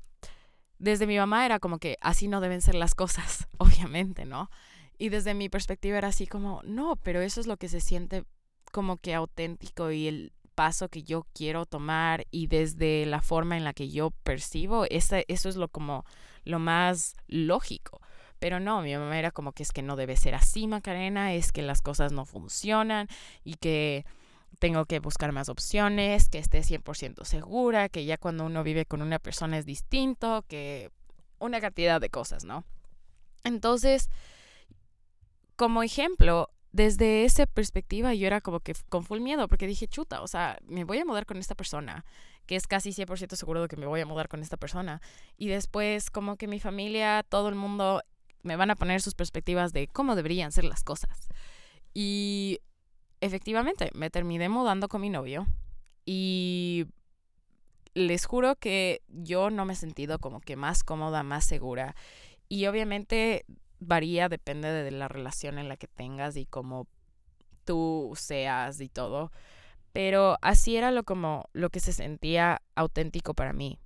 desde 0.78 1.08
mi 1.08 1.18
mamá 1.18 1.46
era 1.46 1.60
como 1.60 1.80
que 1.80 1.98
así 2.02 2.28
no 2.28 2.42
deben 2.42 2.62
ser 2.62 2.76
las 2.76 2.96
cosas, 2.96 3.48
obviamente, 3.58 4.26
¿no? 4.26 4.50
Y 4.98 5.10
desde 5.10 5.34
mi 5.34 5.50
perspectiva 5.50 5.98
era 5.98 6.10
así 6.10 6.28
como, 6.28 6.62
no, 6.64 6.96
pero 6.98 7.22
eso 7.22 7.42
es 7.42 7.48
lo 7.48 7.58
que 7.58 7.68
se 7.68 7.82
siente 7.82 8.24
como 8.72 8.98
que 8.98 9.14
auténtico 9.14 9.92
y 9.92 10.08
el 10.08 10.34
paso 10.56 10.90
que 10.90 11.04
yo 11.04 11.28
quiero 11.34 11.66
tomar 11.66 12.26
y 12.32 12.48
desde 12.48 13.06
la 13.06 13.22
forma 13.22 13.58
en 13.58 13.64
la 13.64 13.74
que 13.74 13.90
yo 13.90 14.12
percibo, 14.12 14.86
eso 14.90 15.18
es 15.28 15.56
lo 15.56 15.68
como 15.68 16.06
lo 16.46 16.60
más 16.60 17.16
lógico. 17.28 18.02
Pero 18.40 18.60
no, 18.60 18.82
mi 18.82 18.96
mamá 18.96 19.18
era 19.18 19.32
como 19.32 19.52
que 19.52 19.64
es 19.64 19.72
que 19.72 19.82
no 19.82 19.96
debe 19.96 20.16
ser 20.18 20.36
así, 20.36 20.68
Macarena, 20.68 21.34
es 21.34 21.52
que 21.52 21.62
las 21.62 21.82
cosas 21.82 22.12
no 22.12 22.26
funcionan 22.26 23.08
y 23.44 23.56
que 23.56 24.06
tengo 24.60 24.86
que 24.86 25.00
buscar 25.00 25.32
más 25.32 25.50
opciones, 25.50 26.30
que 26.30 26.40
esté 26.40 26.62
100% 26.62 27.26
segura, 27.26 27.90
que 27.90 28.06
ya 28.06 28.18
cuando 28.18 28.46
uno 28.46 28.64
vive 28.64 28.86
con 28.86 29.02
una 29.02 29.20
persona 29.20 29.58
es 29.58 29.66
distinto, 29.66 30.46
que 30.48 30.92
una 31.40 31.60
cantidad 31.60 32.00
de 32.00 32.10
cosas, 32.10 32.46
¿no? 32.46 32.64
Entonces, 33.44 34.10
como 35.56 35.84
ejemplo, 35.84 36.50
desde 36.72 37.24
esa 37.24 37.46
perspectiva 37.46 38.14
yo 38.14 38.28
era 38.28 38.42
como 38.42 38.60
que 38.60 38.74
con 38.90 39.04
full 39.04 39.22
miedo, 39.22 39.48
porque 39.48 39.68
dije, 39.68 39.88
chuta, 39.88 40.22
o 40.22 40.28
sea, 40.28 40.58
me 40.66 40.84
voy 40.84 41.00
a 41.00 41.06
mudar 41.06 41.26
con 41.26 41.38
esta 41.38 41.56
persona, 41.56 42.06
que 42.46 42.56
es 42.56 42.68
casi 42.68 42.90
100% 42.92 43.36
seguro 43.36 43.62
de 43.62 43.68
que 43.68 43.78
me 43.78 43.86
voy 43.86 44.02
a 44.02 44.06
mudar 44.06 44.28
con 44.28 44.42
esta 44.42 44.58
persona. 44.58 45.02
Y 45.38 45.48
después 45.48 46.10
como 46.10 46.36
que 46.36 46.48
mi 46.48 46.60
familia, 46.60 47.24
todo 47.28 47.50
el 47.50 47.56
mundo 47.56 48.02
me 48.44 48.58
van 48.58 48.72
a 48.72 48.76
poner 48.76 49.02
sus 49.02 49.16
perspectivas 49.16 49.72
de 49.74 49.88
cómo 49.88 50.16
deberían 50.16 50.52
ser 50.52 50.66
las 50.66 50.84
cosas. 50.84 51.30
Y 51.94 52.60
efectivamente, 53.22 53.90
me 53.94 54.10
terminé 54.10 54.50
mudando 54.50 54.90
con 54.90 55.02
mi 55.02 55.10
novio 55.10 55.48
y 56.06 56.86
les 57.94 58.26
juro 58.26 58.58
que 58.58 59.02
yo 59.08 59.50
no 59.50 59.66
me 59.66 59.74
he 59.74 59.78
sentido 59.78 60.20
como 60.20 60.42
que 60.42 60.58
más 60.58 60.84
cómoda, 60.84 61.24
más 61.24 61.46
segura. 61.46 61.96
Y 62.50 62.68
obviamente 62.68 63.46
varía, 63.86 64.30
depende 64.30 64.70
de 64.70 64.92
la 64.92 65.08
relación 65.08 65.58
en 65.58 65.70
la 65.70 65.78
que 65.78 65.88
tengas 65.88 66.38
y 66.38 66.46
cómo 66.46 66.88
tú 67.66 68.14
seas 68.16 68.80
y 68.82 68.90
todo. 68.90 69.32
Pero 69.92 70.38
así 70.42 70.76
era 70.76 70.92
lo 70.92 71.04
como 71.04 71.50
lo 71.54 71.70
que 71.70 71.80
se 71.80 71.94
sentía 71.94 72.62
auténtico 72.76 73.34
para 73.34 73.54
mí. 73.54 73.80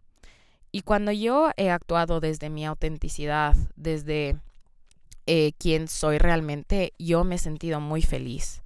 Y 0.71 0.81
cuando 0.81 1.11
yo 1.11 1.51
he 1.57 1.69
actuado 1.69 2.19
desde 2.19 2.49
mi 2.49 2.65
autenticidad, 2.65 3.55
desde 3.75 4.39
eh, 5.25 5.53
quién 5.57 5.87
soy 5.87 6.17
realmente, 6.17 6.93
yo 6.99 7.23
me 7.23 7.35
he 7.35 7.39
sentido 7.39 7.79
muy 7.79 8.01
feliz. 8.01 8.61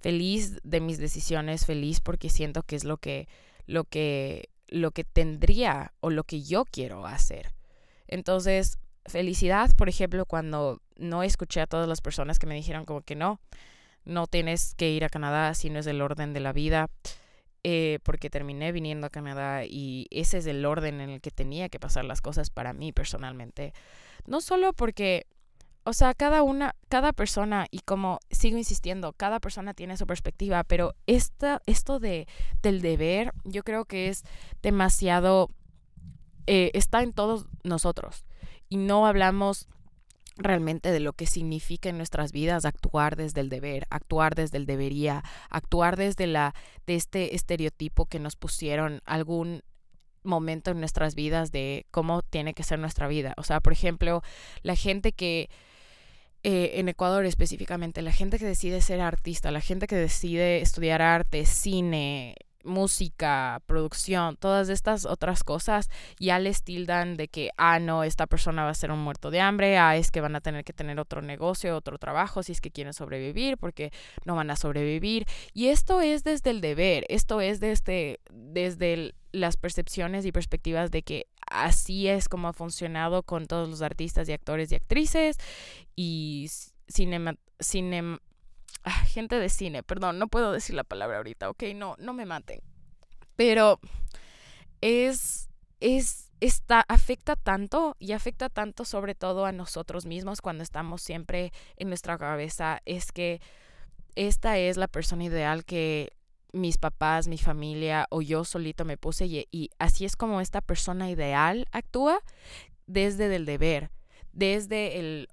Feliz 0.00 0.58
de 0.62 0.80
mis 0.80 0.98
decisiones, 0.98 1.66
feliz 1.66 2.00
porque 2.00 2.30
siento 2.30 2.62
que 2.62 2.76
es 2.76 2.84
lo 2.84 2.98
que, 2.98 3.28
lo 3.66 3.84
que, 3.84 4.50
lo 4.68 4.90
que 4.90 5.04
tendría 5.04 5.92
o 6.00 6.10
lo 6.10 6.24
que 6.24 6.42
yo 6.42 6.64
quiero 6.64 7.06
hacer. 7.06 7.52
Entonces, 8.08 8.78
felicidad, 9.08 9.70
por 9.76 9.88
ejemplo, 9.88 10.26
cuando 10.26 10.80
no 10.96 11.22
escuché 11.22 11.60
a 11.60 11.66
todas 11.66 11.88
las 11.88 12.00
personas 12.00 12.38
que 12.38 12.46
me 12.46 12.54
dijeron 12.54 12.84
como 12.84 13.02
que 13.02 13.14
no, 13.14 13.40
no 14.04 14.26
tienes 14.26 14.74
que 14.74 14.90
ir 14.90 15.04
a 15.04 15.08
Canadá 15.08 15.54
si 15.54 15.70
no 15.70 15.78
es 15.78 15.86
el 15.86 16.00
orden 16.00 16.32
de 16.32 16.40
la 16.40 16.52
vida, 16.52 16.88
eh, 17.64 17.98
porque 18.04 18.30
terminé 18.30 18.70
viniendo 18.72 19.06
a 19.06 19.10
Canadá 19.10 19.64
y 19.64 20.06
ese 20.10 20.38
es 20.38 20.46
el 20.46 20.64
orden 20.64 21.00
en 21.00 21.10
el 21.10 21.20
que 21.20 21.30
tenía 21.30 21.68
que 21.68 21.80
pasar 21.80 22.04
las 22.04 22.20
cosas 22.20 22.50
para 22.50 22.72
mí 22.72 22.92
personalmente. 22.92 23.72
No 24.26 24.40
solo 24.40 24.72
porque, 24.72 25.26
o 25.84 25.92
sea, 25.92 26.14
cada 26.14 26.42
una, 26.42 26.76
cada 26.88 27.12
persona, 27.12 27.66
y 27.70 27.80
como 27.80 28.20
sigo 28.30 28.56
insistiendo, 28.56 29.12
cada 29.12 29.40
persona 29.40 29.74
tiene 29.74 29.96
su 29.96 30.06
perspectiva, 30.06 30.62
pero 30.62 30.94
esta, 31.06 31.60
esto 31.66 31.98
de, 31.98 32.28
del 32.62 32.80
deber, 32.80 33.32
yo 33.44 33.64
creo 33.64 33.84
que 33.84 34.08
es 34.08 34.22
demasiado, 34.62 35.50
eh, 36.46 36.70
está 36.74 37.02
en 37.02 37.12
todos 37.12 37.46
nosotros 37.64 38.24
y 38.68 38.76
no 38.76 39.06
hablamos 39.06 39.68
realmente 40.38 40.92
de 40.92 41.00
lo 41.00 41.14
que 41.14 41.26
significa 41.26 41.88
en 41.88 41.96
nuestras 41.96 42.32
vidas 42.32 42.64
actuar 42.64 43.16
desde 43.16 43.40
el 43.40 43.48
deber, 43.48 43.86
actuar 43.90 44.34
desde 44.34 44.58
el 44.58 44.66
debería, 44.66 45.24
actuar 45.48 45.96
desde 45.96 46.26
la 46.26 46.54
de 46.86 46.94
este 46.94 47.34
estereotipo 47.34 48.06
que 48.06 48.18
nos 48.18 48.36
pusieron 48.36 49.00
algún 49.06 49.62
momento 50.22 50.72
en 50.72 50.80
nuestras 50.80 51.14
vidas 51.14 51.52
de 51.52 51.86
cómo 51.90 52.22
tiene 52.22 52.52
que 52.52 52.64
ser 52.64 52.78
nuestra 52.78 53.08
vida. 53.08 53.32
O 53.36 53.44
sea, 53.44 53.60
por 53.60 53.72
ejemplo, 53.72 54.22
la 54.62 54.76
gente 54.76 55.12
que 55.12 55.48
eh, 56.42 56.78
en 56.78 56.88
Ecuador 56.88 57.24
específicamente, 57.24 58.02
la 58.02 58.12
gente 58.12 58.38
que 58.38 58.44
decide 58.44 58.80
ser 58.82 59.00
artista, 59.00 59.50
la 59.50 59.60
gente 59.60 59.86
que 59.86 59.96
decide 59.96 60.60
estudiar 60.60 61.00
arte, 61.00 61.46
cine, 61.46 62.36
música, 62.66 63.62
producción, 63.66 64.36
todas 64.36 64.68
estas 64.68 65.06
otras 65.06 65.44
cosas, 65.44 65.88
ya 66.18 66.38
les 66.38 66.62
tildan 66.62 67.16
de 67.16 67.28
que, 67.28 67.50
ah, 67.56 67.78
no, 67.78 68.04
esta 68.04 68.26
persona 68.26 68.64
va 68.64 68.70
a 68.70 68.74
ser 68.74 68.90
un 68.90 68.98
muerto 68.98 69.30
de 69.30 69.40
hambre, 69.40 69.78
ah, 69.78 69.96
es 69.96 70.10
que 70.10 70.20
van 70.20 70.36
a 70.36 70.40
tener 70.40 70.64
que 70.64 70.72
tener 70.72 71.00
otro 71.00 71.22
negocio, 71.22 71.76
otro 71.76 71.98
trabajo, 71.98 72.42
si 72.42 72.52
es 72.52 72.60
que 72.60 72.70
quieren 72.70 72.92
sobrevivir, 72.92 73.56
porque 73.56 73.92
no 74.24 74.34
van 74.34 74.50
a 74.50 74.56
sobrevivir. 74.56 75.26
Y 75.54 75.68
esto 75.68 76.00
es 76.00 76.24
desde 76.24 76.50
el 76.50 76.60
deber, 76.60 77.06
esto 77.08 77.40
es 77.40 77.60
desde, 77.60 78.20
desde 78.30 79.14
las 79.32 79.56
percepciones 79.56 80.24
y 80.26 80.32
perspectivas 80.32 80.90
de 80.90 81.02
que 81.02 81.26
así 81.50 82.08
es 82.08 82.28
como 82.28 82.48
ha 82.48 82.52
funcionado 82.52 83.22
con 83.22 83.46
todos 83.46 83.68
los 83.68 83.82
artistas 83.82 84.28
y 84.28 84.32
actores 84.32 84.72
y 84.72 84.74
actrices 84.74 85.36
y 85.94 86.50
cinema, 86.88 87.36
cine 87.60 88.18
Ah, 88.88 89.04
gente 89.04 89.40
de 89.40 89.48
cine, 89.48 89.82
perdón, 89.82 90.20
no 90.20 90.28
puedo 90.28 90.52
decir 90.52 90.76
la 90.76 90.84
palabra 90.84 91.16
ahorita, 91.16 91.50
ok, 91.50 91.64
no, 91.74 91.96
no 91.98 92.12
me 92.14 92.24
maten. 92.24 92.60
Pero 93.34 93.80
es, 94.80 95.50
es, 95.80 96.30
está, 96.38 96.84
afecta 96.86 97.34
tanto 97.34 97.96
y 97.98 98.12
afecta 98.12 98.48
tanto 98.48 98.84
sobre 98.84 99.16
todo 99.16 99.44
a 99.44 99.50
nosotros 99.50 100.06
mismos 100.06 100.40
cuando 100.40 100.62
estamos 100.62 101.02
siempre 101.02 101.52
en 101.76 101.88
nuestra 101.88 102.16
cabeza, 102.16 102.80
es 102.84 103.10
que 103.10 103.40
esta 104.14 104.56
es 104.56 104.76
la 104.76 104.86
persona 104.86 105.24
ideal 105.24 105.64
que 105.64 106.12
mis 106.52 106.78
papás, 106.78 107.26
mi 107.26 107.38
familia 107.38 108.06
o 108.10 108.22
yo 108.22 108.44
solito 108.44 108.84
me 108.84 108.96
puse 108.96 109.26
y, 109.26 109.48
y 109.50 109.70
así 109.80 110.04
es 110.04 110.14
como 110.14 110.40
esta 110.40 110.60
persona 110.60 111.10
ideal 111.10 111.66
actúa 111.72 112.20
desde 112.86 113.34
el 113.34 113.46
deber, 113.46 113.90
desde 114.32 115.00
el, 115.00 115.28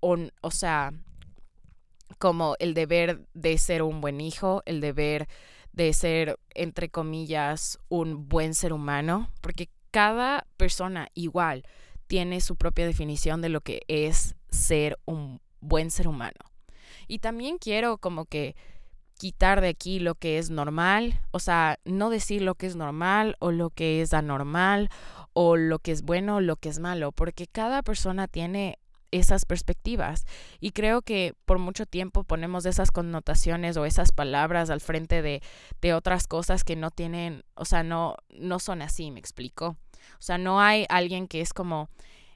o 0.00 0.50
sea, 0.50 0.92
como 2.18 2.56
el 2.58 2.74
deber 2.74 3.26
de 3.34 3.58
ser 3.58 3.82
un 3.82 4.00
buen 4.00 4.20
hijo, 4.20 4.62
el 4.66 4.80
deber 4.80 5.28
de 5.72 5.92
ser, 5.92 6.38
entre 6.54 6.88
comillas, 6.88 7.78
un 7.88 8.28
buen 8.28 8.54
ser 8.54 8.72
humano, 8.72 9.30
porque 9.40 9.68
cada 9.90 10.46
persona 10.56 11.08
igual 11.14 11.64
tiene 12.06 12.40
su 12.40 12.56
propia 12.56 12.86
definición 12.86 13.42
de 13.42 13.48
lo 13.48 13.60
que 13.60 13.82
es 13.86 14.34
ser 14.50 14.98
un 15.04 15.40
buen 15.60 15.90
ser 15.90 16.08
humano. 16.08 16.38
Y 17.06 17.20
también 17.20 17.58
quiero 17.58 17.98
como 17.98 18.24
que 18.24 18.56
quitar 19.18 19.60
de 19.60 19.68
aquí 19.68 19.98
lo 19.98 20.14
que 20.14 20.38
es 20.38 20.48
normal, 20.48 21.20
o 21.32 21.38
sea, 21.38 21.78
no 21.84 22.08
decir 22.08 22.42
lo 22.42 22.54
que 22.54 22.66
es 22.66 22.76
normal 22.76 23.36
o 23.40 23.50
lo 23.50 23.70
que 23.70 24.00
es 24.00 24.14
anormal 24.14 24.88
o 25.32 25.56
lo 25.56 25.80
que 25.80 25.92
es 25.92 26.02
bueno 26.02 26.36
o 26.36 26.40
lo 26.40 26.56
que 26.56 26.68
es 26.68 26.78
malo, 26.78 27.12
porque 27.12 27.46
cada 27.46 27.82
persona 27.82 28.28
tiene 28.28 28.78
esas 29.10 29.44
perspectivas. 29.44 30.26
Y 30.60 30.72
creo 30.72 31.02
que 31.02 31.34
por 31.44 31.58
mucho 31.58 31.86
tiempo 31.86 32.24
ponemos 32.24 32.66
esas 32.66 32.90
connotaciones 32.90 33.76
o 33.76 33.84
esas 33.84 34.12
palabras 34.12 34.70
al 34.70 34.80
frente 34.80 35.22
de, 35.22 35.42
de 35.80 35.94
otras 35.94 36.26
cosas 36.26 36.64
que 36.64 36.76
no 36.76 36.90
tienen, 36.90 37.44
o 37.54 37.64
sea, 37.64 37.82
no, 37.82 38.16
no 38.30 38.58
son 38.58 38.82
así, 38.82 39.10
me 39.10 39.20
explico. 39.20 39.76
O 40.18 40.22
sea, 40.22 40.38
no 40.38 40.60
hay 40.60 40.86
alguien 40.88 41.28
que 41.28 41.40
es 41.40 41.52
como 41.52 41.88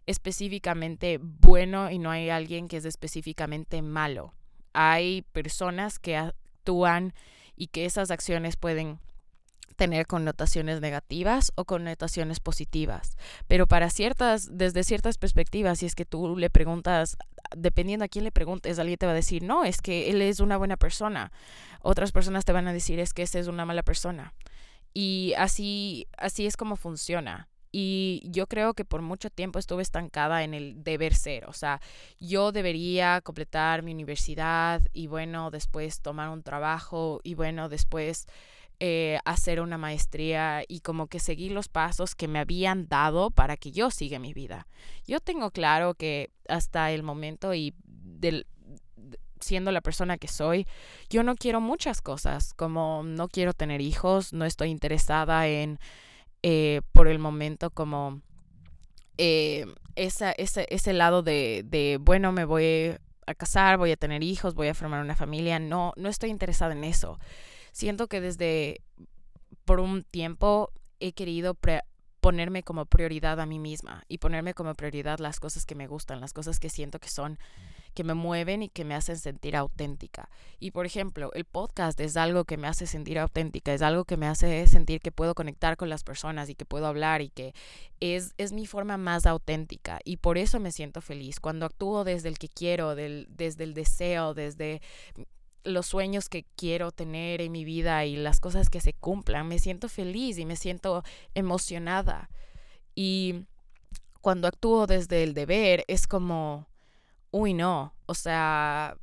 específicamente 0.06 1.18
bueno 1.20 1.90
y 1.90 1.98
no 1.98 2.10
hay 2.10 2.30
alguien 2.30 2.68
que 2.68 2.76
es 2.76 2.84
específicamente 2.84 3.82
malo. 3.82 4.34
Hay 4.72 5.22
personas 5.32 5.98
que 5.98 6.16
actúan 6.16 7.14
y 7.56 7.68
que 7.68 7.84
esas 7.84 8.10
acciones 8.10 8.56
pueden 8.56 8.98
tener 9.82 10.06
connotaciones 10.06 10.80
negativas 10.80 11.50
o 11.56 11.64
connotaciones 11.64 12.38
positivas. 12.38 13.16
Pero 13.48 13.66
para 13.66 13.90
ciertas, 13.90 14.48
desde 14.56 14.84
ciertas 14.84 15.18
perspectivas, 15.18 15.80
si 15.80 15.86
es 15.86 15.96
que 15.96 16.04
tú 16.04 16.36
le 16.36 16.50
preguntas, 16.50 17.16
dependiendo 17.56 18.04
a 18.04 18.08
quién 18.08 18.22
le 18.22 18.30
preguntes, 18.30 18.78
alguien 18.78 18.96
te 18.96 19.06
va 19.06 19.12
a 19.12 19.16
decir, 19.16 19.42
no, 19.42 19.64
es 19.64 19.82
que 19.82 20.08
él 20.08 20.22
es 20.22 20.38
una 20.38 20.56
buena 20.56 20.76
persona. 20.76 21.32
Otras 21.80 22.12
personas 22.12 22.44
te 22.44 22.52
van 22.52 22.68
a 22.68 22.72
decir, 22.72 23.00
es 23.00 23.12
que 23.12 23.22
ese 23.22 23.40
es 23.40 23.48
una 23.48 23.66
mala 23.66 23.82
persona. 23.82 24.34
Y 24.94 25.34
así, 25.36 26.06
así 26.16 26.46
es 26.46 26.56
como 26.56 26.76
funciona. 26.76 27.48
Y 27.72 28.22
yo 28.26 28.46
creo 28.46 28.74
que 28.74 28.84
por 28.84 29.02
mucho 29.02 29.30
tiempo 29.30 29.58
estuve 29.58 29.82
estancada 29.82 30.44
en 30.44 30.54
el 30.54 30.84
deber 30.84 31.16
ser. 31.16 31.46
O 31.46 31.52
sea, 31.52 31.80
yo 32.20 32.52
debería 32.52 33.20
completar 33.20 33.82
mi 33.82 33.92
universidad 33.92 34.80
y 34.92 35.08
bueno, 35.08 35.50
después 35.50 36.02
tomar 36.02 36.28
un 36.28 36.44
trabajo 36.44 37.20
y 37.24 37.34
bueno, 37.34 37.68
después 37.68 38.28
eh, 38.80 39.18
hacer 39.24 39.60
una 39.60 39.78
maestría 39.78 40.64
y 40.66 40.80
como 40.80 41.06
que 41.06 41.20
seguir 41.20 41.52
los 41.52 41.68
pasos 41.68 42.14
que 42.14 42.28
me 42.28 42.38
habían 42.38 42.88
dado 42.88 43.30
para 43.30 43.56
que 43.56 43.72
yo 43.72 43.90
siga 43.90 44.18
mi 44.18 44.34
vida. 44.34 44.66
Yo 45.06 45.20
tengo 45.20 45.50
claro 45.50 45.94
que 45.94 46.30
hasta 46.48 46.90
el 46.90 47.02
momento 47.02 47.54
y 47.54 47.74
del, 47.84 48.46
siendo 49.40 49.72
la 49.72 49.80
persona 49.80 50.18
que 50.18 50.28
soy, 50.28 50.66
yo 51.10 51.22
no 51.22 51.34
quiero 51.34 51.60
muchas 51.60 52.00
cosas, 52.00 52.54
como 52.54 53.02
no 53.04 53.28
quiero 53.28 53.52
tener 53.52 53.80
hijos, 53.80 54.32
no 54.32 54.44
estoy 54.44 54.70
interesada 54.70 55.46
en 55.46 55.78
eh, 56.42 56.80
por 56.92 57.06
el 57.06 57.18
momento 57.18 57.70
como 57.70 58.20
eh, 59.18 59.66
esa, 59.94 60.32
ese, 60.32 60.92
lado 60.92 61.22
de, 61.22 61.98
bueno, 62.00 62.32
me 62.32 62.44
voy 62.44 62.96
a 63.26 63.34
casar, 63.34 63.78
voy 63.78 63.92
a 63.92 63.96
tener 63.96 64.22
hijos, 64.22 64.54
voy 64.54 64.68
a 64.68 64.74
formar 64.74 65.02
una 65.02 65.14
familia. 65.14 65.58
No, 65.58 65.92
no 65.96 66.08
estoy 66.08 66.30
interesada 66.30 66.72
en 66.72 66.84
eso. 66.84 67.18
Siento 67.72 68.06
que 68.06 68.20
desde 68.20 68.82
por 69.64 69.80
un 69.80 70.04
tiempo 70.04 70.72
he 71.00 71.12
querido 71.12 71.56
ponerme 72.20 72.62
como 72.62 72.86
prioridad 72.86 73.40
a 73.40 73.46
mí 73.46 73.58
misma 73.58 74.04
y 74.08 74.18
ponerme 74.18 74.54
como 74.54 74.74
prioridad 74.74 75.18
las 75.18 75.40
cosas 75.40 75.66
que 75.66 75.74
me 75.74 75.88
gustan, 75.88 76.20
las 76.20 76.32
cosas 76.32 76.60
que 76.60 76.70
siento 76.70 77.00
que 77.00 77.08
son 77.08 77.38
que 77.94 78.04
me 78.04 78.14
mueven 78.14 78.62
y 78.62 78.68
que 78.68 78.84
me 78.84 78.94
hacen 78.94 79.18
sentir 79.18 79.56
auténtica. 79.56 80.30
Y 80.58 80.70
por 80.70 80.86
ejemplo, 80.86 81.30
el 81.34 81.44
podcast 81.44 81.98
es 82.00 82.16
algo 82.16 82.44
que 82.44 82.56
me 82.56 82.68
hace 82.68 82.86
sentir 82.86 83.18
auténtica, 83.18 83.74
es 83.74 83.82
algo 83.82 84.04
que 84.04 84.16
me 84.16 84.26
hace 84.26 84.66
sentir 84.66 85.00
que 85.00 85.12
puedo 85.12 85.34
conectar 85.34 85.76
con 85.76 85.88
las 85.88 86.04
personas 86.04 86.48
y 86.48 86.54
que 86.54 86.64
puedo 86.64 86.86
hablar 86.86 87.20
y 87.22 87.28
que 87.28 87.54
es, 88.00 88.34
es 88.38 88.52
mi 88.52 88.66
forma 88.66 88.96
más 88.96 89.26
auténtica. 89.26 89.98
Y 90.04 90.18
por 90.18 90.38
eso 90.38 90.60
me 90.60 90.72
siento 90.72 91.00
feliz. 91.00 91.40
Cuando 91.40 91.66
actúo 91.66 92.04
desde 92.04 92.28
el 92.28 92.38
que 92.38 92.48
quiero, 92.48 92.94
del, 92.94 93.26
desde 93.30 93.64
el 93.64 93.74
deseo, 93.74 94.32
desde 94.34 94.80
los 95.64 95.86
sueños 95.86 96.28
que 96.28 96.44
quiero 96.56 96.92
tener 96.92 97.40
en 97.40 97.52
mi 97.52 97.64
vida 97.64 98.04
y 98.04 98.16
las 98.16 98.40
cosas 98.40 98.68
que 98.68 98.80
se 98.80 98.92
cumplan, 98.92 99.48
me 99.48 99.58
siento 99.58 99.88
feliz 99.88 100.38
y 100.38 100.44
me 100.44 100.56
siento 100.56 101.04
emocionada. 101.34 102.30
Y 102.94 103.44
cuando 104.20 104.48
actúo 104.48 104.86
desde 104.86 105.22
el 105.22 105.34
deber 105.34 105.84
es 105.88 106.06
como 106.06 106.66
uy, 107.32 107.54
no, 107.54 107.94
o 108.06 108.14
sea, 108.14 108.96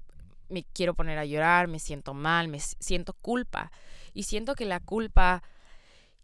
me 0.47 0.63
quiero 0.63 0.93
poner 0.93 1.17
a 1.17 1.25
llorar, 1.25 1.67
me 1.67 1.79
siento 1.79 2.13
mal, 2.13 2.47
me 2.47 2.59
siento 2.59 3.13
culpa. 3.13 3.71
Y 4.13 4.23
siento 4.23 4.55
que 4.55 4.65
la 4.65 4.79
culpa, 4.79 5.43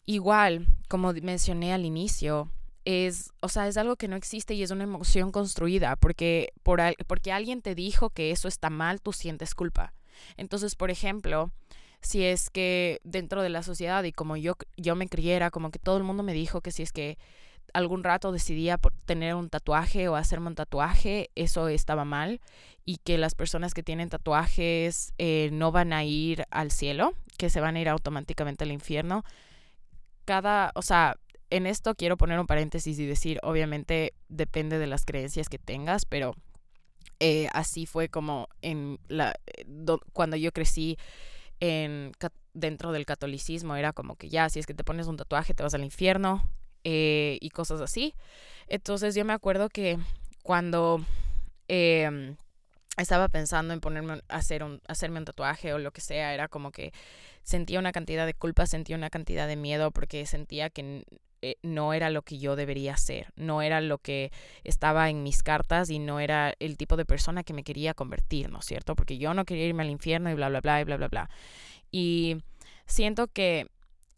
igual, 0.05 0.67
como 0.87 1.11
mencioné 1.13 1.73
al 1.73 1.85
inicio, 1.85 2.51
es, 2.85 3.31
o 3.41 3.49
sea, 3.49 3.67
es 3.67 3.77
algo 3.77 3.95
que 3.97 4.07
no 4.07 4.15
existe 4.15 4.53
y 4.53 4.63
es 4.63 4.71
una 4.71 4.83
emoción 4.83 5.31
construida, 5.31 5.95
porque, 5.95 6.53
por, 6.63 6.79
porque 7.07 7.31
alguien 7.31 7.61
te 7.61 7.75
dijo 7.75 8.11
que 8.11 8.31
eso 8.31 8.47
está 8.47 8.69
mal, 8.69 9.01
tú 9.01 9.11
sientes 9.11 9.55
culpa. 9.55 9.93
Entonces, 10.37 10.75
por 10.75 10.91
ejemplo, 10.91 11.51
si 12.01 12.23
es 12.23 12.49
que 12.49 12.99
dentro 13.03 13.41
de 13.41 13.49
la 13.49 13.63
sociedad 13.63 14.03
y 14.03 14.11
como 14.11 14.37
yo, 14.37 14.55
yo 14.77 14.95
me 14.95 15.07
criera, 15.07 15.51
como 15.51 15.71
que 15.71 15.79
todo 15.79 15.97
el 15.97 16.03
mundo 16.03 16.23
me 16.23 16.33
dijo 16.33 16.61
que 16.61 16.71
si 16.71 16.83
es 16.83 16.91
que 16.91 17.17
algún 17.73 18.03
rato 18.03 18.31
decidía 18.31 18.79
tener 19.05 19.35
un 19.35 19.49
tatuaje 19.49 20.07
o 20.07 20.15
hacerme 20.15 20.47
un 20.47 20.55
tatuaje, 20.55 21.29
eso 21.35 21.67
estaba 21.67 22.05
mal 22.05 22.39
y 22.85 22.97
que 22.97 23.17
las 23.17 23.35
personas 23.35 23.73
que 23.73 23.83
tienen 23.83 24.09
tatuajes 24.09 25.13
eh, 25.17 25.49
no 25.51 25.71
van 25.71 25.91
a 25.91 26.03
ir 26.03 26.45
al 26.51 26.71
cielo, 26.71 27.13
que 27.37 27.49
se 27.49 27.59
van 27.59 27.75
a 27.75 27.81
ir 27.81 27.89
automáticamente 27.89 28.63
al 28.63 28.71
infierno. 28.71 29.23
Cada, 30.23 30.71
o 30.75 30.81
sea, 30.81 31.17
en 31.49 31.65
esto 31.65 31.95
quiero 31.95 32.17
poner 32.17 32.39
un 32.39 32.47
paréntesis 32.47 32.97
y 32.99 33.05
decir, 33.05 33.39
obviamente 33.43 34.13
depende 34.29 34.77
de 34.77 34.87
las 34.87 35.05
creencias 35.05 35.49
que 35.49 35.59
tengas, 35.59 36.05
pero 36.05 36.35
eh, 37.19 37.47
así 37.53 37.85
fue 37.85 38.09
como 38.09 38.47
en 38.61 38.99
la, 39.07 39.35
eh, 39.47 39.65
cuando 40.13 40.37
yo 40.37 40.51
crecí 40.51 40.97
en, 41.59 42.11
dentro 42.53 42.91
del 42.91 43.05
catolicismo, 43.05 43.75
era 43.75 43.93
como 43.93 44.15
que 44.15 44.29
ya, 44.29 44.49
si 44.49 44.59
es 44.59 44.65
que 44.65 44.73
te 44.73 44.83
pones 44.83 45.07
un 45.07 45.17
tatuaje 45.17 45.53
te 45.53 45.63
vas 45.63 45.73
al 45.73 45.83
infierno, 45.83 46.49
eh, 46.87 47.39
y 47.41 47.49
cosas 47.49 47.81
así. 47.81 48.13
Entonces 48.67 49.15
yo 49.15 49.25
me 49.25 49.33
acuerdo 49.33 49.69
que 49.69 49.97
cuando 50.43 51.03
em, 51.67 52.37
estaba 52.97 53.27
pensando 53.27 53.73
en 53.73 53.81
ponerme 53.81 54.21
hacer 54.29 54.63
un, 54.63 54.81
hacerme 54.87 55.17
un 55.19 55.25
tatuaje 55.25 55.73
o 55.73 55.79
lo 55.79 55.91
que 55.91 56.01
sea, 56.01 56.33
era 56.33 56.47
como 56.47 56.71
que 56.71 56.93
sentía 57.43 57.79
una 57.79 57.91
cantidad 57.91 58.27
de 58.27 58.35
culpa, 58.35 58.67
sentía 58.67 58.95
una 58.95 59.09
cantidad 59.09 59.47
de 59.47 59.55
miedo 59.55 59.89
porque 59.91 60.27
sentía 60.27 60.69
que 60.69 61.05
eh, 61.47 61.57
no 61.61 61.93
era 61.93 62.09
lo 62.09 62.23
que 62.23 62.39
yo 62.39 62.55
debería 62.55 62.95
hacer, 62.95 63.27
no 63.35 63.61
era 63.61 63.79
lo 63.79 63.99
que 63.99 64.31
estaba 64.63 65.11
en 65.11 65.21
mis 65.21 65.43
cartas 65.43 65.91
y 65.91 65.99
no 65.99 66.19
era 66.19 66.55
el 66.57 66.75
tipo 66.75 66.97
de 66.97 67.05
persona 67.05 67.43
que 67.43 67.53
me 67.53 67.63
quería 67.63 67.93
convertir, 67.93 68.49
¿no 68.49 68.59
es 68.59 68.65
cierto? 68.65 68.95
Porque 68.95 69.19
yo 69.19 69.35
no 69.35 69.45
quería 69.45 69.67
irme 69.67 69.83
al 69.83 69.91
infierno 69.91 70.31
y 70.31 70.33
bla, 70.33 70.49
bla, 70.49 70.61
bla, 70.61 70.81
y 70.81 70.85
bla, 70.85 70.97
bla, 70.97 71.07
bla. 71.07 71.29
Y 71.91 72.37
siento 72.87 73.27
que 73.27 73.67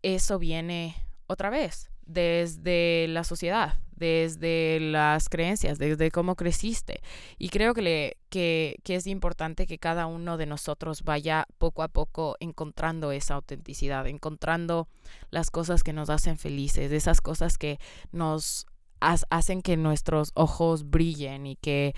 eso 0.04 0.40
viene 0.40 0.96
otra 1.28 1.50
vez 1.50 1.90
desde 2.06 3.08
la 3.10 3.26
sociedad, 3.26 3.78
desde 3.98 4.80
las 4.80 5.30
creencias, 5.30 5.78
desde 5.80 6.12
cómo 6.12 6.36
creciste. 6.36 7.02
Y 7.38 7.50
creo 7.50 7.74
que, 7.74 7.82
le, 7.82 8.18
que, 8.30 8.78
que, 8.84 8.96
es 8.96 9.08
importante 9.08 9.68
que 9.68 9.78
cada 9.78 10.06
uno 10.06 10.38
de 10.38 10.46
nosotros 10.46 11.04
vaya 11.04 11.48
poco 11.58 11.84
a 11.84 11.88
poco 11.88 12.36
encontrando 12.40 13.12
esa 13.12 13.36
autenticidad, 13.36 14.08
encontrando 14.08 14.88
las 15.32 15.52
cosas 15.52 15.84
que 15.84 15.94
nos 15.94 16.10
hacen 16.10 16.38
felices, 16.38 16.92
esas 16.92 17.22
cosas 17.22 17.58
que 17.58 17.80
nos 18.12 18.66
hacen 19.00 19.62
que 19.62 19.78
nuestros 19.78 20.32
ojos 20.34 20.90
brillen 20.90 21.46
y 21.46 21.56
que 21.56 21.94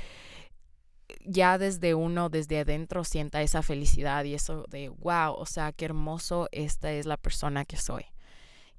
ya 1.25 1.57
desde 1.57 1.95
uno, 1.95 2.29
desde 2.29 2.59
adentro, 2.59 3.03
sienta 3.03 3.41
esa 3.41 3.61
felicidad 3.61 4.23
y 4.25 4.33
eso 4.33 4.65
de, 4.69 4.89
wow, 4.89 5.33
o 5.33 5.45
sea, 5.45 5.71
qué 5.71 5.85
hermoso, 5.85 6.47
esta 6.51 6.91
es 6.91 7.05
la 7.05 7.17
persona 7.17 7.65
que 7.65 7.77
soy. 7.77 8.05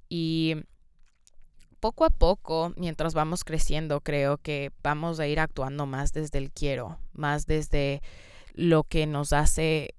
Y 0.09 0.56
poco 1.80 2.04
a 2.04 2.10
poco, 2.10 2.72
mientras 2.76 3.14
vamos 3.14 3.44
creciendo, 3.44 4.00
creo 4.00 4.38
que 4.38 4.72
vamos 4.82 5.18
a 5.20 5.26
ir 5.26 5.40
actuando 5.40 5.86
más 5.86 6.12
desde 6.12 6.38
el 6.38 6.50
quiero, 6.50 6.98
más 7.12 7.46
desde 7.46 8.02
lo 8.54 8.84
que 8.84 9.06
nos 9.06 9.32
hace, 9.32 9.94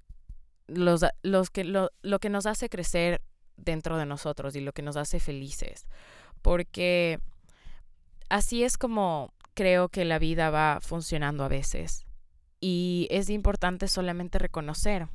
los, 0.68 1.04
los 1.24 1.50
que, 1.50 1.64
lo, 1.64 1.92
lo 2.02 2.20
que 2.20 2.30
nos 2.30 2.46
hace 2.46 2.70
crecer 2.70 3.22
dentro 3.58 3.98
de 3.98 4.06
nosotros 4.06 4.56
y 4.56 4.62
lo 4.62 4.74
que 4.74 4.82
nos 4.82 4.96
hace 4.96 5.20
felices. 5.20 5.88
Porque 6.42 7.20
así 8.30 8.64
es 8.64 8.78
como 8.78 9.34
creo 9.54 9.90
que 9.90 10.06
la 10.06 10.20
vida 10.20 10.50
va 10.50 10.80
funcionando 10.82 11.44
a 11.44 11.50
veces. 11.50 12.06
Y 12.60 13.08
es 13.10 13.30
importante 13.30 13.88
solamente 13.88 14.38
reconocer 14.38 15.08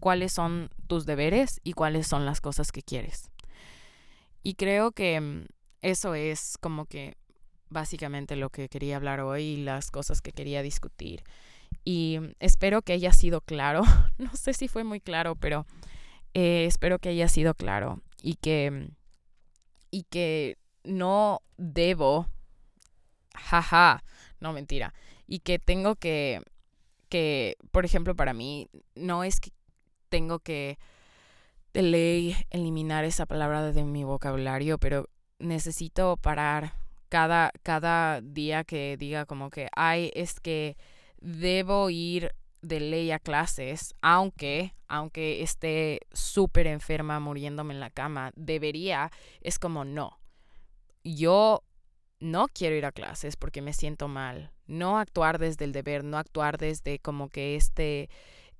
cuáles 0.00 0.32
son 0.32 0.70
tus 0.86 1.06
deberes 1.06 1.60
y 1.64 1.72
cuáles 1.72 2.06
son 2.06 2.24
las 2.24 2.40
cosas 2.40 2.70
que 2.72 2.82
quieres. 2.82 3.30
Y 4.42 4.54
creo 4.54 4.92
que 4.92 5.20
mm, 5.20 5.46
eso 5.82 6.14
es 6.14 6.56
como 6.60 6.86
que 6.86 7.16
básicamente 7.68 8.36
lo 8.36 8.50
que 8.50 8.68
quería 8.68 8.96
hablar 8.96 9.20
hoy 9.20 9.42
y 9.42 9.56
las 9.58 9.90
cosas 9.90 10.20
que 10.20 10.32
quería 10.32 10.62
discutir. 10.62 11.22
Y 11.84 12.18
espero 12.40 12.82
que 12.82 12.92
haya 12.92 13.12
sido 13.12 13.40
claro. 13.40 13.82
No 14.18 14.34
sé 14.34 14.52
si 14.52 14.68
fue 14.68 14.84
muy 14.84 15.00
claro, 15.00 15.36
pero 15.36 15.66
eh, 16.34 16.64
espero 16.66 16.98
que 16.98 17.10
haya 17.10 17.28
sido 17.28 17.54
claro 17.54 18.02
y 18.22 18.34
que, 18.34 18.90
y 19.90 20.02
que 20.04 20.58
no 20.84 21.40
debo, 21.56 22.26
jaja, 23.34 24.02
no 24.40 24.52
mentira, 24.52 24.92
y 25.26 25.40
que 25.40 25.58
tengo 25.58 25.94
que, 25.96 26.42
que, 27.08 27.56
por 27.70 27.84
ejemplo, 27.84 28.16
para 28.16 28.32
mí, 28.32 28.68
no 28.94 29.22
es 29.24 29.40
que 29.40 29.50
tengo 30.08 30.40
que 30.40 30.78
de 31.72 31.82
ley 31.82 32.36
eliminar 32.50 33.04
esa 33.04 33.26
palabra 33.26 33.72
de 33.72 33.84
mi 33.84 34.04
vocabulario, 34.04 34.78
pero 34.78 35.08
necesito 35.38 36.16
parar 36.16 36.74
cada, 37.08 37.52
cada 37.62 38.20
día 38.20 38.64
que 38.64 38.96
diga 38.96 39.26
como 39.26 39.50
que, 39.50 39.68
ay, 39.74 40.10
es 40.14 40.40
que 40.40 40.76
debo 41.20 41.90
ir 41.90 42.34
de 42.60 42.80
ley 42.80 43.10
a 43.10 43.18
clases, 43.18 43.94
aunque, 44.02 44.74
aunque 44.88 45.42
esté 45.42 46.00
súper 46.12 46.66
enferma, 46.66 47.20
muriéndome 47.20 47.74
en 47.74 47.80
la 47.80 47.90
cama, 47.90 48.32
debería, 48.36 49.10
es 49.40 49.58
como 49.58 49.84
no. 49.84 50.18
Yo 51.04 51.62
no 52.20 52.48
quiero 52.48 52.76
ir 52.76 52.84
a 52.84 52.92
clases 52.92 53.36
porque 53.36 53.62
me 53.62 53.72
siento 53.72 54.08
mal, 54.08 54.52
no 54.66 54.98
actuar 54.98 55.38
desde 55.38 55.64
el 55.64 55.72
deber, 55.72 56.04
no 56.04 56.18
actuar 56.18 56.58
desde 56.58 56.98
como 56.98 57.28
que 57.28 57.54
este, 57.56 58.10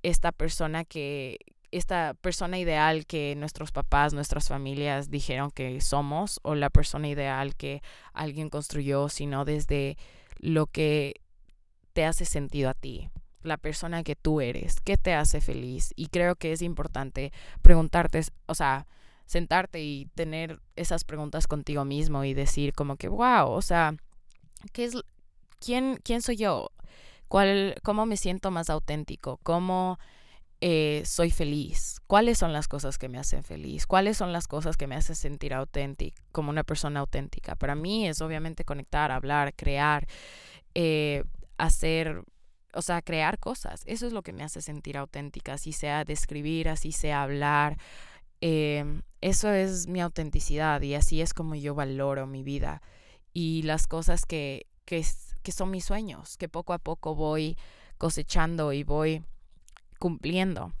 esta 0.01 0.31
persona 0.31 0.85
que, 0.85 1.37
esta 1.71 2.15
persona 2.15 2.57
ideal 2.57 3.05
que 3.05 3.35
nuestros 3.35 3.71
papás, 3.71 4.13
nuestras 4.13 4.47
familias 4.47 5.09
dijeron 5.09 5.51
que 5.51 5.81
somos 5.81 6.39
o 6.43 6.55
la 6.55 6.69
persona 6.69 7.07
ideal 7.07 7.55
que 7.55 7.81
alguien 8.13 8.49
construyó, 8.49 9.09
sino 9.09 9.45
desde 9.45 9.97
lo 10.39 10.67
que 10.67 11.21
te 11.93 12.05
hace 12.05 12.25
sentido 12.25 12.69
a 12.69 12.73
ti, 12.73 13.09
la 13.43 13.57
persona 13.57 14.03
que 14.03 14.15
tú 14.15 14.41
eres, 14.41 14.79
qué 14.81 14.97
te 14.97 15.13
hace 15.13 15.41
feliz. 15.41 15.93
Y 15.95 16.07
creo 16.07 16.35
que 16.35 16.51
es 16.51 16.61
importante 16.61 17.31
preguntarte, 17.61 18.21
o 18.45 18.55
sea, 18.55 18.87
sentarte 19.25 19.81
y 19.81 20.07
tener 20.15 20.59
esas 20.75 21.03
preguntas 21.03 21.45
contigo 21.45 21.85
mismo 21.85 22.23
y 22.23 22.33
decir 22.33 22.73
como 22.73 22.95
que, 22.95 23.09
wow, 23.09 23.49
o 23.49 23.61
sea, 23.61 23.95
¿qué 24.73 24.85
es, 24.85 24.95
quién, 25.59 25.99
quién 26.03 26.21
soy 26.21 26.37
yo? 26.37 26.71
¿Cuál, 27.27 27.75
¿Cómo 27.83 28.07
me 28.07 28.17
siento 28.17 28.49
más 28.49 28.71
auténtico? 28.71 29.39
¿Cómo 29.43 29.99
eh, 30.61 31.03
soy 31.05 31.31
feliz? 31.31 31.99
¿Cuáles 32.07 32.37
son 32.37 32.53
las 32.53 32.67
cosas 32.67 32.97
que 32.97 33.09
me 33.09 33.17
hacen 33.17 33.43
feliz? 33.43 33.87
¿Cuáles 33.87 34.17
son 34.17 34.33
las 34.33 34.47
cosas 34.47 34.77
que 34.77 34.87
me 34.87 34.95
hacen 34.95 35.15
sentir 35.15 35.53
auténtico, 35.53 36.21
como 36.31 36.49
una 36.49 36.63
persona 36.63 36.99
auténtica? 36.99 37.55
Para 37.55 37.75
mí 37.75 38.07
es 38.07 38.21
obviamente 38.21 38.65
conectar, 38.65 39.11
hablar, 39.11 39.53
crear, 39.55 40.07
eh, 40.75 41.23
hacer 41.57 42.23
o 42.73 42.83
sea, 42.83 43.01
crear 43.01 43.39
cosas. 43.39 43.81
Eso 43.85 44.05
es 44.05 44.13
lo 44.13 44.21
que 44.21 44.31
me 44.31 44.43
hace 44.43 44.61
sentir 44.61 44.97
auténtica, 44.97 45.53
así 45.53 45.73
sea 45.73 46.05
describir, 46.05 46.69
así 46.69 46.91
sea 46.91 47.23
hablar, 47.23 47.77
Em, 48.41 49.01
eso 49.21 49.51
es 49.51 49.87
mi 49.87 49.99
autenticidad 50.01 50.81
y 50.81 50.95
así 50.95 51.21
es 51.21 51.33
como 51.33 51.55
yo 51.55 51.75
valoro 51.75 52.25
mi 52.25 52.43
vida 52.43 52.81
y 53.33 53.63
las 53.63 53.85
cosas 53.85 54.25
que, 54.25 54.65
que, 54.85 55.05
que 55.43 55.51
son 55.51 55.71
mis 55.71 55.85
sueños, 55.85 56.37
que 56.37 56.47
poco 56.47 56.73
a 56.73 56.79
poco 56.79 57.15
voy 57.15 57.57
cosechando 57.97 58.71
y 58.71 58.83
voy 58.83 59.23
cumpliendo. 59.99 60.73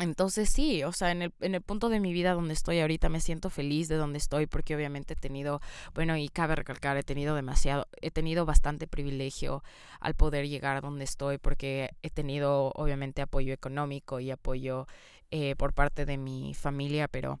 Entonces 0.00 0.48
sí, 0.48 0.82
o 0.82 0.92
sea, 0.92 1.10
en 1.10 1.20
el, 1.20 1.32
en 1.40 1.54
el 1.54 1.60
punto 1.60 1.90
de 1.90 2.00
mi 2.00 2.14
vida 2.14 2.32
donde 2.32 2.54
estoy 2.54 2.80
ahorita 2.80 3.10
me 3.10 3.20
siento 3.20 3.50
feliz 3.50 3.86
de 3.86 3.96
donde 3.96 4.16
estoy 4.16 4.46
porque 4.46 4.74
obviamente 4.74 5.12
he 5.12 5.16
tenido, 5.16 5.60
bueno, 5.94 6.16
y 6.16 6.30
cabe 6.30 6.56
recalcar, 6.56 6.96
he 6.96 7.02
tenido 7.02 7.34
demasiado, 7.34 7.86
he 8.00 8.10
tenido 8.10 8.46
bastante 8.46 8.86
privilegio 8.86 9.62
al 10.00 10.14
poder 10.14 10.48
llegar 10.48 10.78
a 10.78 10.80
donde 10.80 11.04
estoy 11.04 11.36
porque 11.36 11.90
he 12.02 12.08
tenido 12.08 12.72
obviamente 12.76 13.20
apoyo 13.20 13.52
económico 13.52 14.20
y 14.20 14.30
apoyo 14.30 14.86
eh, 15.30 15.54
por 15.56 15.74
parte 15.74 16.06
de 16.06 16.16
mi 16.16 16.54
familia, 16.54 17.06
pero 17.06 17.38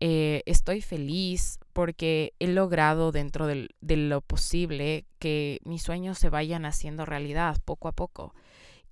eh, 0.00 0.42
estoy 0.44 0.82
feliz 0.82 1.58
porque 1.72 2.34
he 2.38 2.48
logrado 2.48 3.12
dentro 3.12 3.46
de 3.46 3.96
lo 3.96 4.20
posible 4.20 5.06
que 5.18 5.58
mis 5.64 5.82
sueños 5.82 6.18
se 6.18 6.28
vayan 6.28 6.66
haciendo 6.66 7.06
realidad 7.06 7.56
poco 7.64 7.88
a 7.88 7.92
poco. 7.92 8.34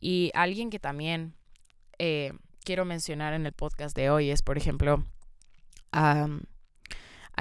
Y 0.00 0.30
alguien 0.34 0.70
que 0.70 0.78
también 0.80 1.35
eh, 1.98 2.32
quiero 2.64 2.84
mencionar 2.84 3.34
en 3.34 3.46
el 3.46 3.52
podcast 3.52 3.96
de 3.96 4.10
hoy 4.10 4.30
es, 4.30 4.42
por 4.42 4.58
ejemplo, 4.58 5.04
a 5.92 6.26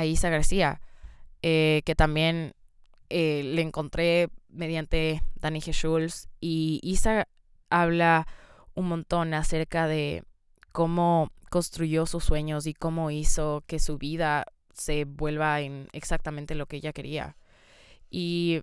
Isa 0.05 0.29
García, 0.29 0.81
que 1.41 1.93
también 1.97 2.53
le 3.09 3.61
encontré 3.61 4.29
mediante 4.49 5.21
Dani 5.35 5.59
Schulz 5.59 6.29
y 6.39 6.79
Isa 6.83 7.27
habla 7.69 8.27
un 8.73 8.87
montón 8.87 9.33
acerca 9.33 9.87
de 9.87 10.23
cómo 10.71 11.31
construyó 11.49 12.05
sus 12.05 12.23
sueños 12.23 12.67
y 12.67 12.73
cómo 12.73 13.11
hizo 13.11 13.63
que 13.67 13.79
su 13.79 13.97
vida 13.97 14.45
se 14.73 15.05
vuelva 15.05 15.61
en 15.61 15.87
exactamente 15.93 16.55
lo 16.55 16.65
que 16.65 16.77
ella 16.77 16.93
quería. 16.93 17.37
Y 18.09 18.61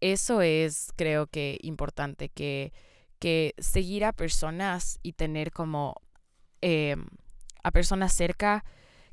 eso 0.00 0.42
es, 0.42 0.92
creo 0.96 1.26
que, 1.28 1.58
importante, 1.62 2.28
que, 2.28 2.72
que 3.18 3.54
seguir 3.58 4.04
a 4.04 4.12
personas 4.12 4.98
y 5.02 5.12
tener 5.12 5.50
como 5.50 5.94
em, 6.60 7.06
a 7.62 7.70
personas 7.70 8.12
cerca 8.12 8.64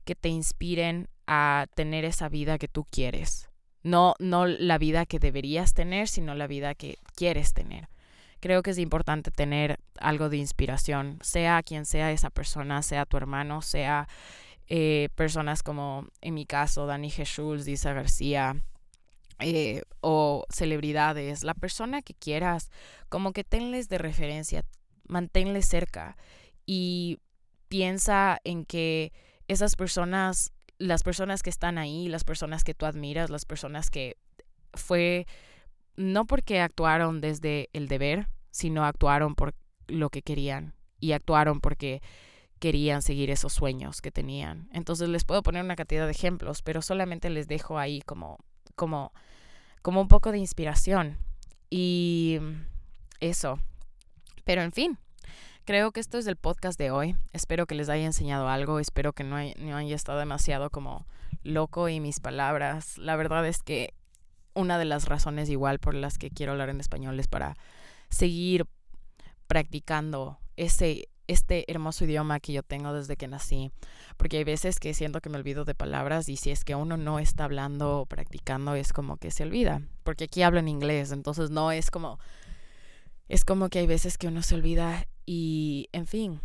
que 0.05 0.15
te 0.15 0.29
inspiren 0.29 1.09
a 1.27 1.67
tener 1.75 2.05
esa 2.05 2.29
vida 2.29 2.57
que 2.57 2.67
tú 2.67 2.85
quieres. 2.85 3.49
No, 3.83 4.15
no 4.19 4.45
la 4.45 4.77
vida 4.77 5.05
que 5.05 5.19
deberías 5.19 5.73
tener, 5.73 6.07
sino 6.07 6.35
la 6.35 6.47
vida 6.47 6.75
que 6.75 6.97
quieres 7.15 7.53
tener 7.53 7.89
creo 8.43 8.61
que 8.61 8.71
es 8.71 8.77
importante 8.77 9.31
tener 9.31 9.79
algo 10.01 10.27
de 10.27 10.35
inspiración, 10.35 11.17
sea 11.21 11.63
quien 11.63 11.85
sea 11.85 12.11
esa 12.11 12.29
persona, 12.29 12.81
sea 12.81 13.05
tu 13.05 13.15
hermano, 13.15 13.61
sea 13.61 14.09
eh, 14.67 15.07
personas 15.15 15.63
como 15.63 16.07
en 16.19 16.33
mi 16.33 16.45
caso 16.45 16.85
Dani 16.85 17.09
Jesús, 17.09 17.63
Disa 17.63 17.93
García, 17.93 18.57
eh, 19.39 19.83
o 20.01 20.45
celebridades, 20.49 21.43
la 21.43 21.53
persona 21.53 22.01
que 22.01 22.13
quieras, 22.13 22.69
como 23.09 23.33
que 23.33 23.43
tenles 23.43 23.89
de 23.89 23.97
referencia, 23.97 24.65
manténles 25.07 25.67
cerca 25.67 26.17
y 26.65 27.19
piensa 27.67 28.39
en 28.43 28.65
que 28.65 29.11
esas 29.47 29.75
personas, 29.75 30.53
las 30.77 31.03
personas 31.03 31.43
que 31.43 31.49
están 31.49 31.77
ahí, 31.77 32.07
las 32.07 32.23
personas 32.23 32.63
que 32.63 32.73
tú 32.73 32.85
admiras, 32.85 33.29
las 33.29 33.45
personas 33.45 33.89
que 33.89 34.17
fue 34.73 35.27
no 35.95 36.25
porque 36.25 36.59
actuaron 36.59 37.21
desde 37.21 37.69
el 37.73 37.87
deber, 37.87 38.27
sino 38.51 38.85
actuaron 38.85 39.35
por 39.35 39.53
lo 39.87 40.09
que 40.09 40.21
querían 40.21 40.73
y 40.99 41.11
actuaron 41.11 41.59
porque 41.59 42.01
querían 42.59 43.01
seguir 43.01 43.29
esos 43.29 43.53
sueños 43.53 44.01
que 44.01 44.11
tenían. 44.11 44.69
Entonces 44.71 45.09
les 45.09 45.25
puedo 45.25 45.43
poner 45.43 45.63
una 45.63 45.75
cantidad 45.75 46.05
de 46.05 46.11
ejemplos, 46.11 46.61
pero 46.61 46.81
solamente 46.81 47.29
les 47.29 47.47
dejo 47.47 47.77
ahí 47.77 48.01
como 48.01 48.37
como 48.75 49.11
como 49.83 50.01
un 50.01 50.07
poco 50.07 50.31
de 50.31 50.39
inspiración 50.39 51.17
y 51.69 52.39
eso. 53.19 53.59
Pero 54.45 54.61
en 54.61 54.71
fin, 54.71 54.97
creo 55.65 55.91
que 55.91 55.99
esto 55.99 56.17
es 56.17 56.25
el 56.25 56.37
podcast 56.37 56.79
de 56.79 56.89
hoy. 56.89 57.15
Espero 57.33 57.67
que 57.67 57.75
les 57.75 57.89
haya 57.89 58.05
enseñado 58.05 58.47
algo. 58.47 58.79
Espero 58.79 59.13
que 59.13 59.23
no, 59.23 59.37
no 59.57 59.75
haya 59.75 59.95
estado 59.95 60.19
demasiado 60.19 60.69
como 60.69 61.05
loco 61.43 61.89
y 61.89 61.99
mis 61.99 62.21
palabras. 62.21 62.97
La 62.97 63.15
verdad 63.17 63.45
es 63.45 63.61
que 63.61 63.93
una 64.53 64.77
de 64.77 64.85
las 64.85 65.05
razones 65.05 65.49
igual 65.49 65.79
por 65.79 65.95
las 65.95 66.17
que 66.17 66.29
quiero 66.29 66.53
hablar 66.53 66.69
en 66.69 66.79
español 66.79 67.19
es 67.19 67.27
para 67.27 67.55
seguir 68.09 68.65
practicando 69.47 70.39
ese 70.55 71.09
este 71.27 71.69
hermoso 71.71 72.05
idioma 72.05 72.39
que 72.39 72.53
yo 72.53 72.63
tengo 72.63 72.93
desde 72.93 73.15
que 73.15 73.27
nací, 73.27 73.71
porque 74.17 74.37
hay 74.37 74.43
veces 74.43 74.79
que 74.79 74.93
siento 74.93 75.21
que 75.21 75.29
me 75.29 75.37
olvido 75.37 75.65
de 75.65 75.75
palabras 75.75 76.29
y 76.29 76.37
si 76.37 76.51
es 76.51 76.63
que 76.63 76.75
uno 76.75 76.97
no 76.97 77.19
está 77.19 77.45
hablando 77.45 78.01
o 78.01 78.05
practicando 78.05 78.75
es 78.75 78.93
como 78.93 79.17
que 79.17 79.31
se 79.31 79.43
olvida, 79.43 79.81
porque 80.03 80.25
aquí 80.25 80.41
hablo 80.41 80.59
en 80.59 80.67
inglés, 80.67 81.11
entonces 81.11 81.49
no 81.49 81.71
es 81.71 81.91
como 81.91 82.19
es 83.29 83.45
como 83.45 83.69
que 83.69 83.79
hay 83.79 83.87
veces 83.87 84.17
que 84.17 84.27
uno 84.27 84.41
se 84.41 84.55
olvida 84.55 85.07
y 85.25 85.87
en 85.93 86.07
fin, 86.07 86.41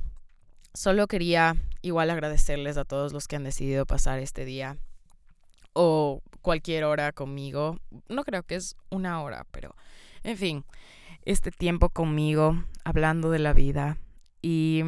solo 0.75 1.07
quería 1.09 1.57
igual 1.83 2.11
agradecerles 2.11 2.77
a 2.77 2.85
todos 2.85 3.13
los 3.13 3.27
que 3.27 3.37
han 3.37 3.45
decidido 3.45 3.85
pasar 3.85 4.21
este 4.21 4.45
día 4.45 4.79
o 5.73 6.23
cualquier 6.41 6.85
hora 6.85 7.13
conmigo. 7.13 7.79
No 8.09 8.25
creo 8.25 8.43
que 8.43 8.55
es 8.55 8.77
una 8.91 9.23
hora, 9.23 9.47
pero 9.51 9.75
en 10.23 10.37
fin, 10.37 10.65
este 11.25 11.51
tiempo 11.51 11.91
conmigo, 11.91 12.65
hablando 12.85 13.31
de 13.31 13.39
la 13.39 13.53
vida. 13.53 13.99
Y 14.51 14.83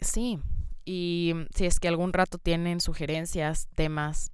sí, 0.00 0.40
y 0.84 1.32
si 1.54 1.64
es 1.64 1.78
que 1.78 1.86
algún 1.86 2.12
rato 2.12 2.38
tienen 2.38 2.80
sugerencias, 2.80 3.68
temas 3.76 4.32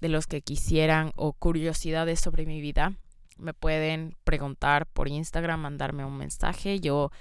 de 0.00 0.08
los 0.08 0.26
que 0.26 0.42
quisieran 0.42 1.12
o 1.14 1.34
curiosidades 1.34 2.18
sobre 2.18 2.44
mi 2.44 2.60
vida, 2.60 2.96
me 3.38 3.54
pueden 3.54 4.16
preguntar 4.24 4.86
por 4.86 5.06
Instagram, 5.06 5.60
mandarme 5.60 6.04
un 6.04 6.16
mensaje. 6.16 6.80
Yo 6.80 7.12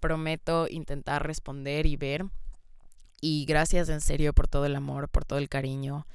prometo 0.00 0.68
intentar 0.70 1.26
responder 1.26 1.84
y 1.84 1.96
ver. 1.96 2.24
Y 3.20 3.44
gracias 3.44 3.90
en 3.90 4.00
serio 4.00 4.32
por 4.32 4.48
todo 4.48 4.64
el 4.64 4.74
amor, 4.74 5.10
por 5.10 5.26
todo 5.26 5.38
el 5.38 5.50
cariño. 5.50 6.06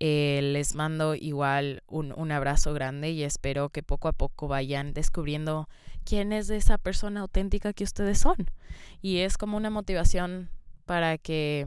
Eh, 0.00 0.40
les 0.42 0.74
mando 0.76 1.14
igual 1.14 1.82
un, 1.88 2.12
un 2.16 2.30
abrazo 2.30 2.72
grande 2.72 3.10
y 3.10 3.24
espero 3.24 3.68
que 3.70 3.82
poco 3.82 4.06
a 4.06 4.12
poco 4.12 4.46
vayan 4.46 4.94
descubriendo 4.94 5.68
quién 6.04 6.32
es 6.32 6.50
esa 6.50 6.78
persona 6.78 7.20
auténtica 7.20 7.72
que 7.72 7.84
ustedes 7.84 8.18
son. 8.18 8.36
Y 9.02 9.18
es 9.18 9.36
como 9.36 9.56
una 9.56 9.70
motivación 9.70 10.50
para 10.86 11.18
que 11.18 11.66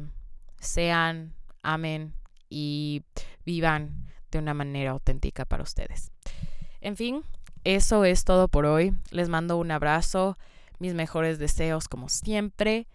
sean, 0.59 1.34
amen 1.61 2.13
y 2.49 3.03
vivan 3.45 4.05
de 4.32 4.39
una 4.39 4.53
manera 4.53 4.91
auténtica 4.91 5.45
para 5.45 5.63
ustedes. 5.63 6.11
En 6.79 6.95
fin, 6.97 7.23
eso 7.63 8.05
es 8.05 8.23
todo 8.23 8.47
por 8.47 8.65
hoy. 8.65 8.93
Les 9.11 9.29
mando 9.29 9.57
un 9.57 9.71
abrazo, 9.71 10.38
mis 10.79 10.93
mejores 10.93 11.38
deseos 11.38 11.88
como 11.88 12.09
siempre 12.09 12.88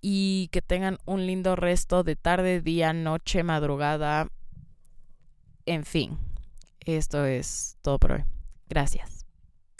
y 0.00 0.48
que 0.52 0.62
tengan 0.62 0.98
un 1.04 1.26
lindo 1.26 1.56
resto 1.56 2.04
de 2.04 2.14
tarde, 2.14 2.60
día, 2.60 2.92
noche, 2.92 3.42
madrugada. 3.42 4.28
En 5.66 5.84
fin, 5.84 6.18
esto 6.80 7.24
es 7.24 7.78
todo 7.82 7.98
por 7.98 8.12
hoy. 8.12 8.24
Gracias. 8.68 9.13